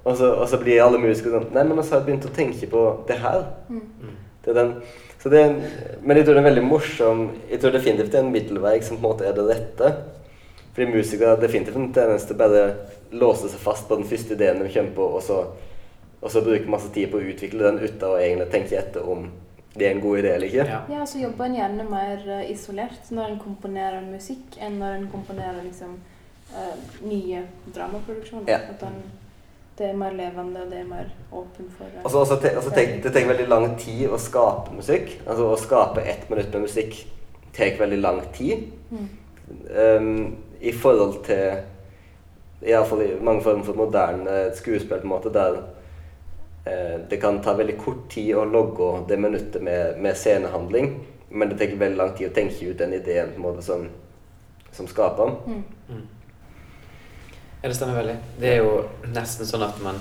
Og 0.02 0.16
så, 0.18 0.32
og 0.34 0.48
så 0.50 0.58
blir 0.62 0.82
alle 0.82 1.00
musikere 1.02 1.38
sånn 1.38 1.54
Nei, 1.54 1.66
men 1.70 1.82
så 1.84 1.98
har 1.98 2.06
begynt 2.08 2.26
å 2.26 2.34
tenke 2.34 2.68
på 2.70 2.82
det 3.08 3.20
her. 3.22 3.46
Mm. 3.70 3.84
Mm. 4.02 4.16
Det 4.42 4.52
er 4.52 4.58
den, 4.60 4.74
så 5.22 5.30
det 5.32 5.40
er 5.42 5.54
men 6.02 6.18
jeg 6.18 6.26
tror 6.26 6.36
det 6.36 6.42
er 6.42 6.46
veldig 6.46 6.62
morsom 6.62 7.22
Jeg 7.50 7.58
tror 7.58 7.72
definitivt 7.74 8.12
det 8.12 8.20
er 8.20 8.26
en 8.26 8.34
middelvei 8.34 8.76
som 8.86 8.98
på 8.98 9.02
en 9.02 9.08
måte 9.08 9.26
er 9.26 9.34
det 9.34 9.46
rette. 9.48 9.88
Fordi 10.76 10.92
musikere 10.92 11.28
har 11.32 11.40
definitivt 11.40 11.76
en 11.80 11.92
tendens 11.96 12.26
til 12.28 12.36
bare 12.36 12.64
låse 13.16 13.48
seg 13.48 13.60
fast 13.62 13.86
på 13.88 13.96
den 13.96 14.04
første 14.04 14.36
ideen 14.36 14.58
de 14.60 14.68
kommer 14.68 14.92
på, 14.92 15.06
og 15.16 15.22
så, 15.24 15.38
og 16.20 16.32
så 16.32 16.42
bruke 16.44 16.68
masse 16.68 16.90
tid 16.92 17.08
på 17.08 17.16
å 17.16 17.28
utvikle 17.32 17.64
den 17.64 17.80
uten 17.80 18.04
å 18.04 18.18
egentlig 18.20 18.50
tenke 18.52 18.76
etter 18.76 19.08
om 19.08 19.24
det 19.72 19.86
er 19.88 19.94
en 19.94 20.02
god 20.04 20.18
idé 20.18 20.34
eller 20.34 20.50
ikke. 20.52 20.66
Ja. 20.68 20.82
Ja, 20.92 21.06
så 21.08 21.22
jobber 21.22 21.48
en 21.48 21.56
gjerne 21.56 21.88
mer 21.88 22.28
eh, 22.28 22.50
isolert 22.52 23.10
når 23.12 23.32
en 23.32 23.40
komponerer 23.40 24.04
musikk, 24.04 24.60
enn 24.60 24.78
når 24.80 25.00
en 25.00 25.10
komponerer 25.12 25.58
liksom 25.64 25.96
uh, 26.52 26.86
nye 27.08 27.42
dramaproduksjoner. 27.72 28.48
Ja. 28.52 28.60
At 28.72 28.80
den, 28.84 29.02
det 29.80 29.90
er 29.90 29.98
mer 30.00 30.16
levende, 30.16 30.64
og 30.64 30.72
det 30.72 30.80
er 30.80 30.88
mer 30.88 31.12
åpen 31.32 31.68
for 31.76 31.88
uh, 31.88 32.00
Altså, 32.04 32.24
altså, 32.24 32.40
te, 32.44 32.54
altså 32.56 32.72
tenk, 32.76 32.98
det 33.04 33.12
tar 33.16 33.28
veldig 33.32 33.48
lang 33.52 33.68
tid 33.80 34.08
å 34.08 34.20
skape 34.20 34.76
musikk. 34.76 35.12
Altså 35.26 35.52
Å 35.52 35.60
skape 35.60 36.04
ett 36.04 36.28
minutt 36.32 36.52
med 36.52 36.68
musikk 36.68 37.04
tar 37.56 37.80
veldig 37.80 38.02
lang 38.04 38.26
tid. 38.36 38.68
mm. 38.90 39.14
Um, 39.46 40.36
I 40.60 40.72
forhold 40.72 41.24
til 41.26 41.62
Iallfall 42.66 43.02
i 43.04 43.10
mange 43.20 43.42
former 43.44 43.64
for 43.66 43.76
moderne 43.76 44.36
skuespill, 44.56 44.98
på 45.02 45.06
en 45.06 45.12
måte, 45.12 45.32
der 45.34 45.58
eh, 46.66 47.00
det 47.10 47.20
kan 47.20 47.42
ta 47.44 47.54
veldig 47.58 47.76
kort 47.78 48.06
tid 48.10 48.32
å 48.36 48.44
logge 48.48 49.04
det 49.08 49.18
minuttet 49.20 49.62
med, 49.62 49.98
med 50.02 50.16
scenehandling, 50.16 50.94
men 51.30 51.48
det 51.52 51.58
tar 51.60 51.76
veldig 51.76 51.98
lang 52.00 52.14
tid 52.16 52.30
å 52.30 52.34
tenke 52.34 52.70
ut 52.70 52.78
den 52.80 52.94
ideen 52.96 53.34
på 53.34 53.40
en 53.42 53.46
måte 53.50 53.62
som, 53.66 53.88
som 54.72 54.88
skaper 54.88 55.26
den. 55.26 55.36
Mm. 55.46 55.64
Mm. 55.96 56.06
Ja, 57.62 57.68
det 57.68 57.74
stemmer 57.76 57.98
veldig. 58.00 58.16
Det 58.40 58.52
er 58.54 58.62
jo 58.62 58.72
nesten 59.12 59.48
sånn 59.48 59.64
at 59.66 59.78
man 59.82 59.96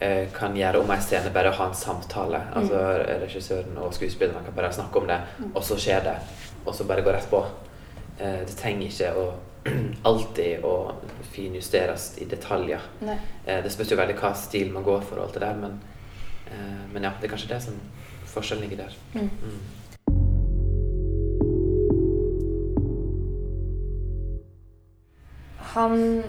eh, 0.00 0.28
kan 0.34 0.56
gjøre 0.56 0.80
om 0.84 0.90
en 0.94 1.02
scene 1.02 1.32
bare 1.34 1.50
å 1.50 1.56
ha 1.58 1.68
en 1.70 1.76
samtale. 1.78 2.40
Altså 2.54 2.80
Regissøren 3.24 3.76
og 3.82 3.94
skuespillerne 3.96 4.44
kan 4.46 4.56
bare 4.56 4.72
snakke 4.72 5.00
om 5.02 5.08
det, 5.10 5.20
Mm. 5.38 5.50
og 5.54 5.62
så 5.64 5.76
skjer 5.80 6.04
det. 6.06 6.16
Og 6.64 6.74
så 6.74 6.84
bare 6.88 7.02
gå 7.04 7.12
rett 7.12 7.28
på. 7.30 7.40
Eh, 8.18 8.40
det 8.46 8.56
trenger 8.56 8.86
ikke 8.88 9.10
å 9.20 9.24
alltid 10.08 10.64
å 10.64 10.92
finjusteres 11.32 12.18
i 12.20 12.24
detaljer. 12.28 12.80
Eh, 13.02 13.62
det 13.64 13.72
spørs 13.72 13.92
jo 13.92 13.96
veldig 14.00 14.16
hva 14.20 14.34
stil 14.36 14.72
man 14.72 14.84
går 14.84 15.00
for 15.08 15.18
og 15.18 15.28
alt 15.28 15.38
det 15.38 15.44
der, 15.46 15.56
men, 15.56 15.80
eh, 16.50 16.82
men 16.92 17.02
ja, 17.08 17.14
det 17.20 17.28
er 17.28 17.34
kanskje 17.36 17.52
det 17.54 17.62
som 17.62 17.80
forskjellen 18.34 18.68
ligger 18.68 18.84
der. 18.84 18.96
Mm. 19.14 19.30
Mm. 19.42 19.60
Han 25.74 26.22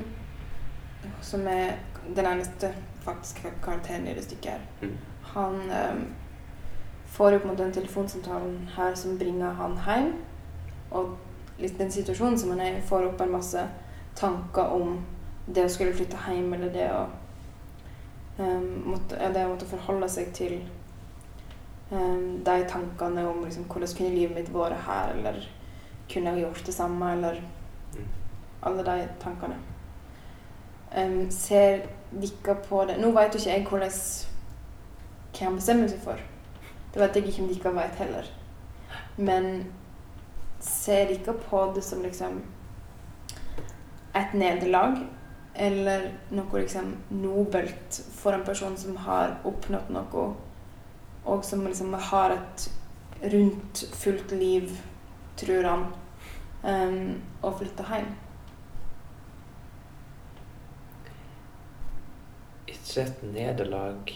som 1.22 1.48
er 1.48 1.75
den 2.15 2.25
eneste 2.25 2.72
faktisk 3.06 3.44
karakteren 3.62 4.08
i 4.08 4.13
det 4.13 4.24
stykket 4.24 4.51
her, 4.51 4.62
Mm. 4.82 4.98
han 5.22 5.54
um, 5.54 6.15
får 7.06 7.32
jo 7.32 7.39
på 7.39 7.44
en 7.44 7.51
måte 7.51 7.63
den 7.63 7.74
telefonsamtalen 7.74 8.70
her 8.75 8.96
som 8.96 9.18
bringer 9.18 9.54
han 9.54 9.77
hjem. 9.86 10.13
Og 10.92 11.18
litt 11.59 11.77
den 11.79 11.91
situasjonen 11.91 12.39
som 12.39 12.50
man 12.50 12.62
er 12.63 12.77
i, 12.77 12.85
får 12.85 13.09
opp 13.09 13.21
en 13.21 13.35
masse 13.38 13.62
tanker 14.15 14.74
om 14.75 14.97
det 15.45 15.65
å 15.65 15.71
skulle 15.71 15.93
flytte 15.95 16.19
hjem, 16.27 16.53
eller 16.53 16.71
det 16.74 16.88
å 16.91 17.03
um, 18.39 18.69
måtte, 18.91 19.19
ja, 19.21 19.29
det 19.31 19.45
å 19.45 19.51
måtte 19.53 19.69
forholde 19.69 20.09
seg 20.09 20.31
til 20.35 20.55
um, 21.91 22.41
de 22.43 22.55
tankene 22.69 23.27
om 23.29 23.43
liksom, 23.45 23.67
hvordan 23.69 23.93
kunne 23.97 24.15
livet 24.15 24.35
mitt 24.39 24.53
vært 24.53 24.88
her, 24.88 25.13
eller 25.19 25.43
kunne 26.12 26.33
jeg 26.33 26.45
gjort 26.45 26.65
det 26.65 26.74
samme, 26.75 27.12
eller 27.17 27.43
Mm. 27.95 28.07
alle 28.62 28.83
de 28.83 29.07
tankene. 29.19 29.55
Um, 30.97 31.31
ser 31.31 31.88
dere 32.12 32.55
på 32.69 32.85
det 32.88 32.97
Nå 33.00 33.12
vet 33.12 33.33
jo 33.33 33.39
ikke 33.39 33.51
jeg 33.51 33.67
hvordan 33.67 33.91
hva 35.35 35.45
han 35.45 35.55
bestemmer 35.55 35.88
seg 35.91 36.00
for. 36.00 36.19
Det 36.93 37.01
vet 37.01 37.15
jeg 37.15 37.27
ikke 37.27 37.43
om 37.43 37.50
dere 37.50 37.74
vet 37.75 37.95
heller. 38.00 38.29
Men 39.17 39.65
ser 40.59 41.12
ikke 41.13 41.33
på 41.50 41.62
det 41.75 41.83
som 41.83 42.01
liksom 42.05 42.41
et 44.15 44.33
nederlag? 44.33 44.97
Eller 45.55 46.09
noe 46.35 46.59
liksom 46.59 46.91
nobelt 47.15 48.01
for 48.12 48.35
en 48.35 48.43
person 48.43 48.75
som 48.77 48.97
har 49.05 49.38
oppnådd 49.47 49.91
noe, 49.95 50.25
og 51.24 51.45
som 51.47 51.63
liksom 51.63 51.93
har 52.09 52.35
et 52.35 52.65
rundt, 53.31 53.85
fullt 53.95 54.31
liv, 54.35 54.74
tror 55.39 55.63
han, 55.69 55.85
um, 56.63 57.21
og 57.41 57.55
flytter 57.62 57.88
hjem? 57.93 58.12
Ikke 62.67 63.05
et 63.05 63.24
nederlag. 63.24 64.12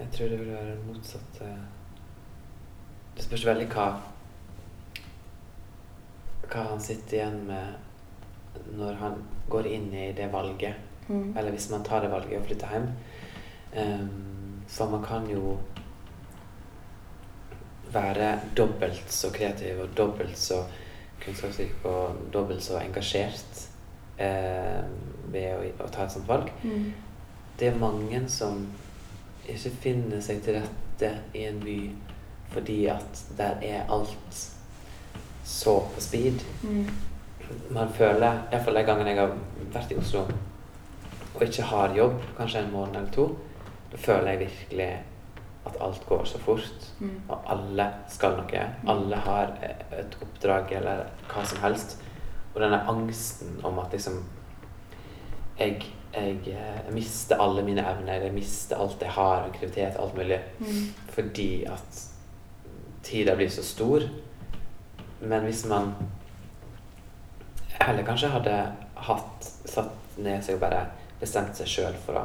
Jeg 0.00 0.08
tror 0.14 0.32
det 0.32 0.40
vil 0.40 0.52
være 0.54 0.78
motsatt. 0.86 1.42
eh. 1.44 1.60
Det 3.16 3.24
spørs 3.24 3.46
veldig 3.46 3.68
hva 3.68 3.86
Hva 6.50 6.66
han 6.72 6.82
sitter 6.82 7.20
igjen 7.20 7.40
med 7.46 8.70
når 8.76 8.96
han 8.98 9.20
går 9.50 9.66
inn 9.70 9.92
i 9.94 10.10
det 10.16 10.26
valget. 10.32 10.74
Mm. 11.08 11.36
Eller 11.36 11.54
hvis 11.54 11.70
man 11.70 11.84
tar 11.86 12.02
det 12.04 12.10
valget 12.10 12.40
og 12.40 12.46
flytter 12.46 12.74
hjem. 12.74 12.88
Um, 13.70 14.62
for 14.70 14.90
man 14.90 15.04
kan 15.06 15.26
jo 15.30 15.56
være 17.92 18.40
dobbelt 18.56 19.12
så 19.12 19.30
kreativ 19.34 19.80
og 19.82 19.96
dobbelt 19.96 20.38
så 20.38 20.62
kunnskapsrik 21.24 21.84
og 21.84 22.20
dobbelt 22.32 22.62
så 22.62 22.78
engasjert 22.78 23.64
eh, 24.18 24.84
ved 25.32 25.48
å, 25.56 25.64
å 25.84 25.88
ta 25.90 26.04
et 26.04 26.14
sånt 26.14 26.28
valg. 26.28 26.52
Mm. 26.62 26.92
Det 27.58 27.68
er 27.68 27.80
mange 27.80 28.22
som 28.30 28.62
ikke 29.50 29.74
finner 29.82 30.22
seg 30.24 30.40
til 30.44 30.60
rette 30.60 31.10
i 31.34 31.44
en 31.48 31.60
by 31.64 31.80
fordi 32.50 32.78
at 32.90 33.24
der 33.38 33.60
er 33.62 33.90
alt 33.92 34.38
så 35.50 35.76
på 35.94 36.00
speed. 36.02 36.42
Mm. 36.62 36.86
Man 37.74 37.90
føler, 37.96 38.44
iallfall 38.52 38.78
de 38.78 38.86
gangene 38.86 39.10
jeg 39.14 39.18
har 39.18 39.36
vært 39.74 39.92
i 39.94 39.98
Oslo 39.98 40.24
og 41.34 41.42
ikke 41.46 41.62
har 41.70 41.94
jobb, 41.96 42.18
kanskje 42.36 42.64
en 42.64 42.72
måned 42.72 42.96
eller 42.98 43.12
to, 43.14 43.24
da 43.92 43.98
føler 43.98 44.32
jeg 44.32 44.40
virkelig 44.44 44.88
at 45.66 45.76
alt 45.84 46.02
går 46.08 46.24
så 46.26 46.40
fort. 46.42 46.86
Mm. 47.00 47.14
Og 47.28 47.46
alle 47.54 47.86
skal 48.10 48.36
noe. 48.38 48.62
Alle 48.88 49.18
har 49.26 49.52
eh, 49.62 49.82
et 50.00 50.16
oppdrag 50.24 50.72
eller 50.78 51.04
hva 51.30 51.44
som 51.46 51.60
helst. 51.64 51.98
Og 52.54 52.60
denne 52.64 52.80
angsten 52.90 53.58
om 53.64 53.78
at 53.82 53.92
liksom 53.94 54.22
Jeg, 55.60 55.82
jeg, 56.14 56.36
eh, 56.48 56.78
jeg 56.86 56.94
mister 56.96 57.36
alle 57.44 57.62
mine 57.62 57.82
evner, 57.84 58.22
jeg 58.24 58.32
mister 58.32 58.80
alt 58.80 59.02
jeg 59.04 59.12
har, 59.12 59.44
aktivitet, 59.50 59.98
alt 60.00 60.14
mulig, 60.16 60.38
Mm. 60.58 60.94
fordi 61.12 61.64
at 61.68 62.00
tida 63.02 63.34
blir 63.36 63.48
så 63.52 63.62
stor. 63.62 64.00
Men 65.20 65.44
hvis 65.44 65.64
man 65.68 65.94
heller 67.80 68.04
kanskje 68.04 68.32
hadde 68.32 68.56
hatt 68.94 69.48
satt 69.64 70.18
ned 70.20 70.44
seg 70.44 70.58
og 70.58 70.64
bare 70.64 70.84
bestemt 71.20 71.56
seg 71.56 71.68
sjøl 71.68 71.96
for 72.04 72.20
å 72.20 72.24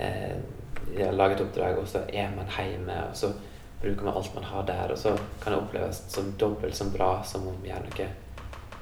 eh, 0.00 0.36
lage 1.12 1.36
et 1.36 1.42
oppdrag, 1.44 1.78
og 1.80 1.88
så 1.88 2.04
er 2.08 2.32
man 2.34 2.48
hjemme, 2.52 2.96
og 3.08 3.16
så 3.16 3.32
bruker 3.82 4.06
man 4.06 4.16
alt 4.16 4.34
man 4.34 4.48
har 4.48 4.66
der, 4.68 4.92
og 4.92 4.98
så 4.98 5.14
kan 5.42 5.52
det 5.52 5.60
oppleves 5.60 6.04
som 6.12 6.32
dobbelt 6.40 6.76
så 6.76 6.88
bra 6.92 7.18
som 7.26 7.48
om 7.48 7.56
vi 7.62 7.72
gjør 7.72 7.84
noe 7.88 8.08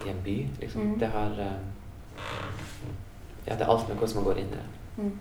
i 0.02 0.10
en 0.10 0.22
by. 0.24 0.36
Liksom. 0.60 0.92
Mm. 0.92 0.98
Det 0.98 1.10
har 1.16 1.42
eh, 1.46 1.58
Ja, 3.46 3.56
det 3.58 3.64
er 3.64 3.70
alt 3.72 3.88
med 3.88 3.98
hvordan 3.98 4.16
man 4.16 4.24
går 4.24 4.38
inn 4.38 4.52
i 4.52 4.58
det. 4.58 4.68
Mm. 5.02 5.18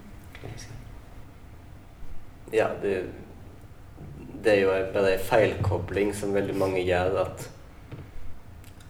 Ja, 2.54 2.68
det, 2.82 3.06
det 4.44 4.54
er 4.54 4.62
jo 4.62 4.74
bare 4.94 5.14
en 5.16 5.26
feilkobling 5.26 6.14
som 6.16 6.34
veldig 6.34 6.58
mange 6.58 6.84
gjør, 6.84 7.22
at, 7.26 7.48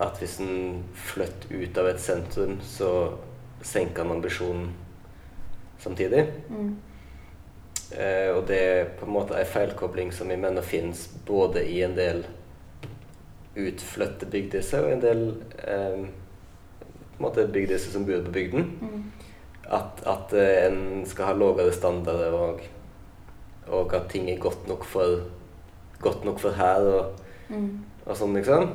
at 0.02 0.18
hvis 0.22 0.40
en 0.42 0.84
flytter 0.98 1.52
ut 1.54 1.78
av 1.78 1.92
et 1.92 2.02
sentrum, 2.02 2.58
så 2.66 2.92
senker 3.62 4.04
en 4.04 4.16
ambisjonen 4.16 4.72
samtidig. 5.82 6.26
Mm. 6.50 6.72
Eh, 7.92 8.30
og 8.36 8.46
det 8.48 8.60
er 8.62 8.92
på 8.98 9.06
en 9.06 9.14
måte 9.14 9.38
en 9.38 9.50
feilkobling 9.50 10.14
som 10.16 10.30
jeg 10.32 10.40
mener 10.40 10.66
finnes 10.66 11.10
både 11.28 11.66
i 11.68 11.82
en 11.86 11.96
del 11.98 12.24
utflytte 13.60 14.30
bygdiser 14.32 14.86
og 14.86 14.94
en 14.94 15.02
del 15.04 15.24
eh, 15.68 16.06
på 16.06 17.20
en 17.20 17.26
måte 17.26 17.44
bygdiser 17.52 17.92
som 17.92 18.06
bor 18.08 18.24
på 18.26 18.34
bygden. 18.38 18.70
Mm. 18.82 19.02
At, 19.72 20.02
at 20.08 20.34
eh, 20.34 20.68
en 20.70 21.04
skal 21.08 21.32
ha 21.32 21.36
lavere 21.38 21.74
standarder, 21.76 22.34
og, 22.34 22.64
og 23.68 23.94
at 23.96 24.10
ting 24.12 24.30
er 24.32 24.42
godt 24.42 24.66
nok 24.72 24.88
for, 24.88 25.28
godt 26.02 26.26
nok 26.26 26.40
for 26.40 26.58
her, 26.58 26.88
og, 26.96 27.18
Mm. 27.52 27.82
og 28.06 28.16
sånn, 28.16 28.32
liksom. 28.38 28.70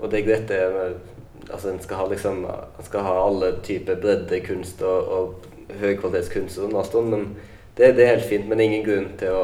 Og 0.00 0.10
det 0.10 0.20
er 0.20 0.26
greit, 0.28 0.48
det 0.48 0.62
med 0.74 0.94
Altså, 1.52 1.68
en 1.74 1.80
skal 1.80 1.96
ha 2.00 2.04
liksom 2.08 2.38
En 2.48 2.84
skal 2.86 3.02
ha 3.04 3.10
alle 3.26 3.50
typer 3.62 3.98
breddekunst 4.00 4.80
og, 4.82 5.08
og 5.12 5.74
høykvalitetskunst 5.80 6.58
og 6.62 6.72
sånn, 6.88 7.10
men 7.12 7.26
det, 7.76 7.90
det 7.98 8.04
er 8.06 8.14
helt 8.14 8.28
fint. 8.30 8.46
Men 8.48 8.58
det 8.58 8.64
er 8.64 8.70
ingen 8.72 8.86
grunn 8.86 9.10
til 9.20 9.34
å 9.34 9.42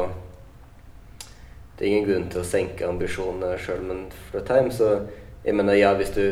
Det 1.77 1.85
er 1.85 1.91
ingen 1.91 2.07
grunn 2.09 2.27
til 2.29 2.41
å 2.41 2.45
senke 2.47 2.87
ambisjonene 2.89 3.55
sjøl 3.61 3.79
om 3.85 3.91
en 3.95 4.03
flytter 4.31 4.59
hjem. 4.59 4.71
Så 4.73 4.89
jeg 5.45 5.55
mener, 5.57 5.73
ja, 5.77 5.93
hvis 5.97 6.11
du, 6.13 6.23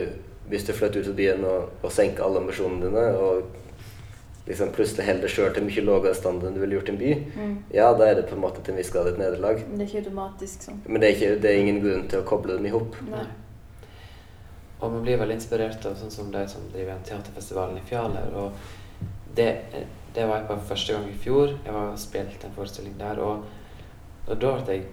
hvis 0.50 0.66
du 0.68 0.74
flytter 0.78 1.02
ut 1.02 1.10
av 1.10 1.16
byen 1.18 1.46
og, 1.50 1.72
og 1.82 1.92
senker 1.94 2.26
alle 2.26 2.44
ambisjonene 2.44 2.86
dine, 2.86 3.06
og 3.18 4.46
liksom 4.50 4.70
plutselig 4.74 5.06
holder 5.08 5.26
deg 5.26 5.34
sjøl 5.34 5.52
til 5.56 5.66
mye 5.66 5.86
lavere 5.86 6.14
standard 6.18 6.50
enn 6.52 6.56
du 6.58 6.62
ville 6.62 6.78
gjort 6.78 6.90
i 6.90 6.94
en 6.94 7.02
by, 7.02 7.12
Mm. 7.40 7.56
ja, 7.74 7.90
da 7.98 8.06
er 8.10 8.16
det 8.20 8.28
på 8.30 8.36
en 8.38 8.42
måte 8.46 8.62
til 8.66 8.74
en 8.74 8.78
viss 8.82 8.90
grad 8.94 9.08
et 9.10 9.18
nederlag. 9.22 9.62
Men 9.70 9.78
det 9.82 9.86
er 9.88 9.92
ikke 9.92 10.06
automatisk 10.06 10.66
sånn. 10.70 10.80
Men 10.86 11.02
det 11.02 11.10
er, 11.10 11.16
ikke, 11.18 11.42
det 11.42 11.50
er 11.52 11.60
ingen 11.64 11.82
grunn 11.84 12.08
til 12.10 12.22
å 12.22 12.28
koble 12.30 12.58
dem 12.58 12.66
i 12.66 12.74
hop. 12.74 12.96
Og 14.80 14.92
man 14.92 15.02
blir 15.04 15.20
veldig 15.20 15.36
inspirert 15.36 15.86
av 15.86 15.98
sånn 16.00 16.14
som 16.14 16.30
de 16.32 16.46
som 16.48 16.68
driver 16.72 16.94
en 16.94 17.08
teaterfestivalen 17.08 17.80
i 17.82 17.86
Fjaler. 17.88 18.32
Og 18.40 19.02
det, 19.36 19.50
det 20.16 20.28
var 20.28 20.40
jeg 20.40 20.48
på 20.48 20.60
første 20.70 20.96
gang 20.96 21.10
i 21.10 21.18
fjor. 21.20 21.52
Jeg 21.66 21.76
var 21.76 21.92
og 21.92 22.00
spilte 22.00 22.48
en 22.48 22.56
forestilling 22.56 22.96
der. 23.00 23.20
Og, 23.20 23.44
og 24.28 24.40
da 24.40 24.54
ble 24.62 24.78
jeg 24.78 24.86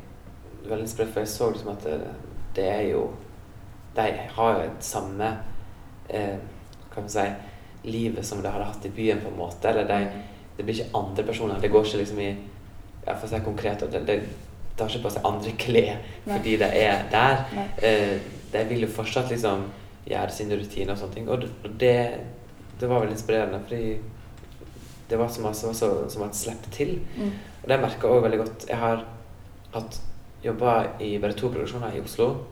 veldig 0.67 0.89
inspirert, 0.89 1.13
for 1.15 1.23
jeg 1.23 1.33
så 1.35 1.51
liksom 1.53 1.71
at 1.77 1.87
det, 1.87 2.01
det 2.57 2.67
er 2.73 2.83
jo 2.91 3.07
De 3.97 4.07
har 4.37 4.57
jo 4.57 4.65
et 4.67 4.85
samme 4.85 5.29
eh, 6.11 6.35
Hva 6.37 6.91
kan 6.93 7.07
vi 7.07 7.13
si 7.15 7.29
livet 7.87 8.27
som 8.27 8.43
de 8.43 8.51
hadde 8.51 8.67
hatt 8.67 8.87
i 8.89 8.91
byen, 8.91 9.21
på 9.23 9.31
en 9.31 9.39
måte. 9.39 9.71
Eller 9.71 9.87
de, 9.87 10.25
det 10.57 10.65
blir 10.67 10.75
ikke 10.75 10.99
andre 10.99 11.25
personer. 11.29 11.61
Det 11.63 11.71
går 11.71 11.87
ikke 11.87 12.03
liksom 12.03 12.21
i 12.25 12.31
ja, 13.07 13.15
For 13.15 13.29
å 13.29 13.31
si 13.31 13.43
konkret 13.45 13.85
det, 13.93 14.03
det 14.09 14.17
tar 14.77 14.91
ikke 14.91 15.05
på 15.07 15.13
seg 15.15 15.29
andre 15.29 15.53
klær 15.63 16.01
fordi 16.27 16.57
de 16.59 16.71
er 16.81 17.07
der. 17.13 17.45
Nei. 17.55 17.69
Eh, 17.87 18.33
de 18.57 18.65
vil 18.71 18.87
jo 18.87 18.93
fortsatt 18.93 19.31
liksom 19.33 19.67
gjøre 20.07 20.33
sine 20.35 20.59
rutiner 20.59 20.95
og 20.95 21.01
sånne 21.01 21.15
ting. 21.15 21.29
Og 21.29 21.43
det, 21.81 21.95
det, 22.81 22.89
var 22.89 23.03
veldig 23.03 23.17
inspirerende, 23.17 23.61
fordi 23.67 23.97
det 25.11 25.19
var 25.19 25.29
så 25.29 25.43
masse 25.43 25.75
så- 25.75 26.09
som 26.11 26.23
var 26.23 26.33
sluppet 26.35 26.73
til. 26.73 27.01
Mm. 27.17 27.33
Og 27.63 27.69
det 27.69 27.81
merka 27.81 28.07
jeg 28.07 28.11
også 28.11 28.27
veldig 28.27 28.39
godt. 28.39 28.69
Jeg 28.69 28.79
har 28.79 29.05
hatt 29.75 30.01
jobba 30.45 30.75
i 31.01 31.19
bare 31.19 31.33
to 31.33 31.49
produksjoner 31.49 31.97
i 31.97 32.01
Oslo. 32.01 32.45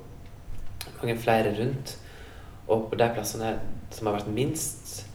Mange 1.03 1.17
flere 1.19 1.55
rundt. 1.59 1.97
Og 2.69 2.91
på 2.91 2.97
de 2.97 3.09
plassene 3.15 3.59
som 3.91 4.07
har 4.07 4.17
vært 4.17 4.33
minst 4.35 5.07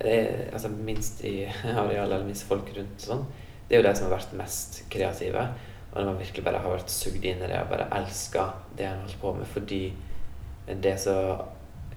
er, 0.00 0.50
Altså 0.52 0.68
minst 0.68 1.24
i 1.24 1.44
areal 1.64 2.12
eller 2.12 2.24
minst 2.26 2.44
folk 2.44 2.68
rundt 2.76 3.00
sånn, 3.00 3.24
det 3.68 3.76
er 3.76 3.82
jo 3.82 3.88
de 3.88 3.94
som 3.96 4.08
har 4.08 4.18
vært 4.18 4.32
mest 4.36 4.82
kreative. 4.90 5.48
Og 5.92 5.98
de 6.00 6.06
har 6.08 6.18
virkelig 6.18 6.44
bare 6.44 6.58
har 6.58 6.74
vært 6.76 6.90
sugd 6.90 7.24
inn 7.24 7.42
i 7.42 7.48
det 7.48 7.58
og 7.60 7.68
bare 7.70 7.88
elska 7.98 8.46
det 8.76 8.86
en 8.88 9.02
holdt 9.04 9.20
på 9.20 9.32
med 9.36 9.46
fordi 9.46 9.82
det 10.66 10.92
er 10.92 10.96
så 10.96 11.16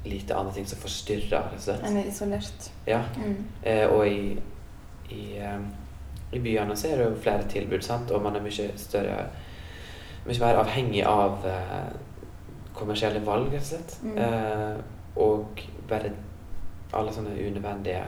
lite 0.06 0.36
andre 0.36 0.54
ting 0.54 0.68
som 0.68 0.80
forstyrrer, 0.80 1.32
rett 1.50 1.56
og 1.58 1.62
slett. 1.66 1.84
En 1.88 1.98
er 1.98 2.08
isolert. 2.10 2.72
Ja. 2.88 3.02
Mm. 3.18 3.38
Eh, 3.64 3.88
og 3.90 4.08
i, 4.08 4.40
i, 5.10 5.38
eh, 5.38 5.60
i 6.34 6.40
byene 6.40 6.76
så 6.78 6.88
er 6.92 6.98
det 7.02 7.08
jo 7.10 7.16
flere 7.22 7.48
tilbud, 7.50 7.82
sant? 7.86 8.12
og 8.12 8.22
man 8.26 8.36
er 8.36 8.42
mye 8.46 8.72
større 8.78 9.26
Mye 10.26 10.40
mer 10.42 10.58
avhengig 10.58 11.04
av 11.06 11.44
eh, 11.46 11.92
kommersielle 12.74 13.20
valg, 13.26 13.52
rett 13.54 13.62
og 13.62 13.68
slett. 13.68 13.92
Mm. 14.02 14.16
Eh, 14.18 14.80
og 15.22 15.62
bare 15.90 16.10
alle 16.98 17.14
sånne 17.14 17.36
unødvendige 17.48 18.04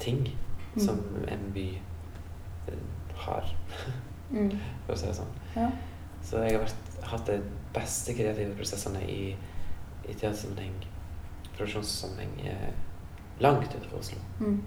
ting 0.00 0.24
Mm. 0.74 0.80
som 0.82 0.96
en 1.28 1.52
by 1.54 1.68
eh, 2.68 2.78
har, 3.14 3.44
Mm. 4.30 4.48
for 4.86 4.94
å 4.94 4.96
si 4.98 5.06
det 5.06 5.14
sånn. 5.14 5.34
Ja. 5.54 5.68
Så 6.24 6.40
jeg 6.42 6.56
har 6.56 6.64
vært, 6.64 6.96
hatt 7.12 7.26
de 7.28 7.36
beste 7.74 8.14
kreative 8.14 8.54
prosessene 8.54 9.02
i, 9.10 9.34
i 10.04 10.14
teatersammenheng, 10.14 10.86
produksjonssammenheng, 11.56 12.40
eh, 12.46 12.72
langt 13.42 13.66
utenfor 13.68 13.98
Oslo. 13.98 14.18
Mm. 14.40 14.60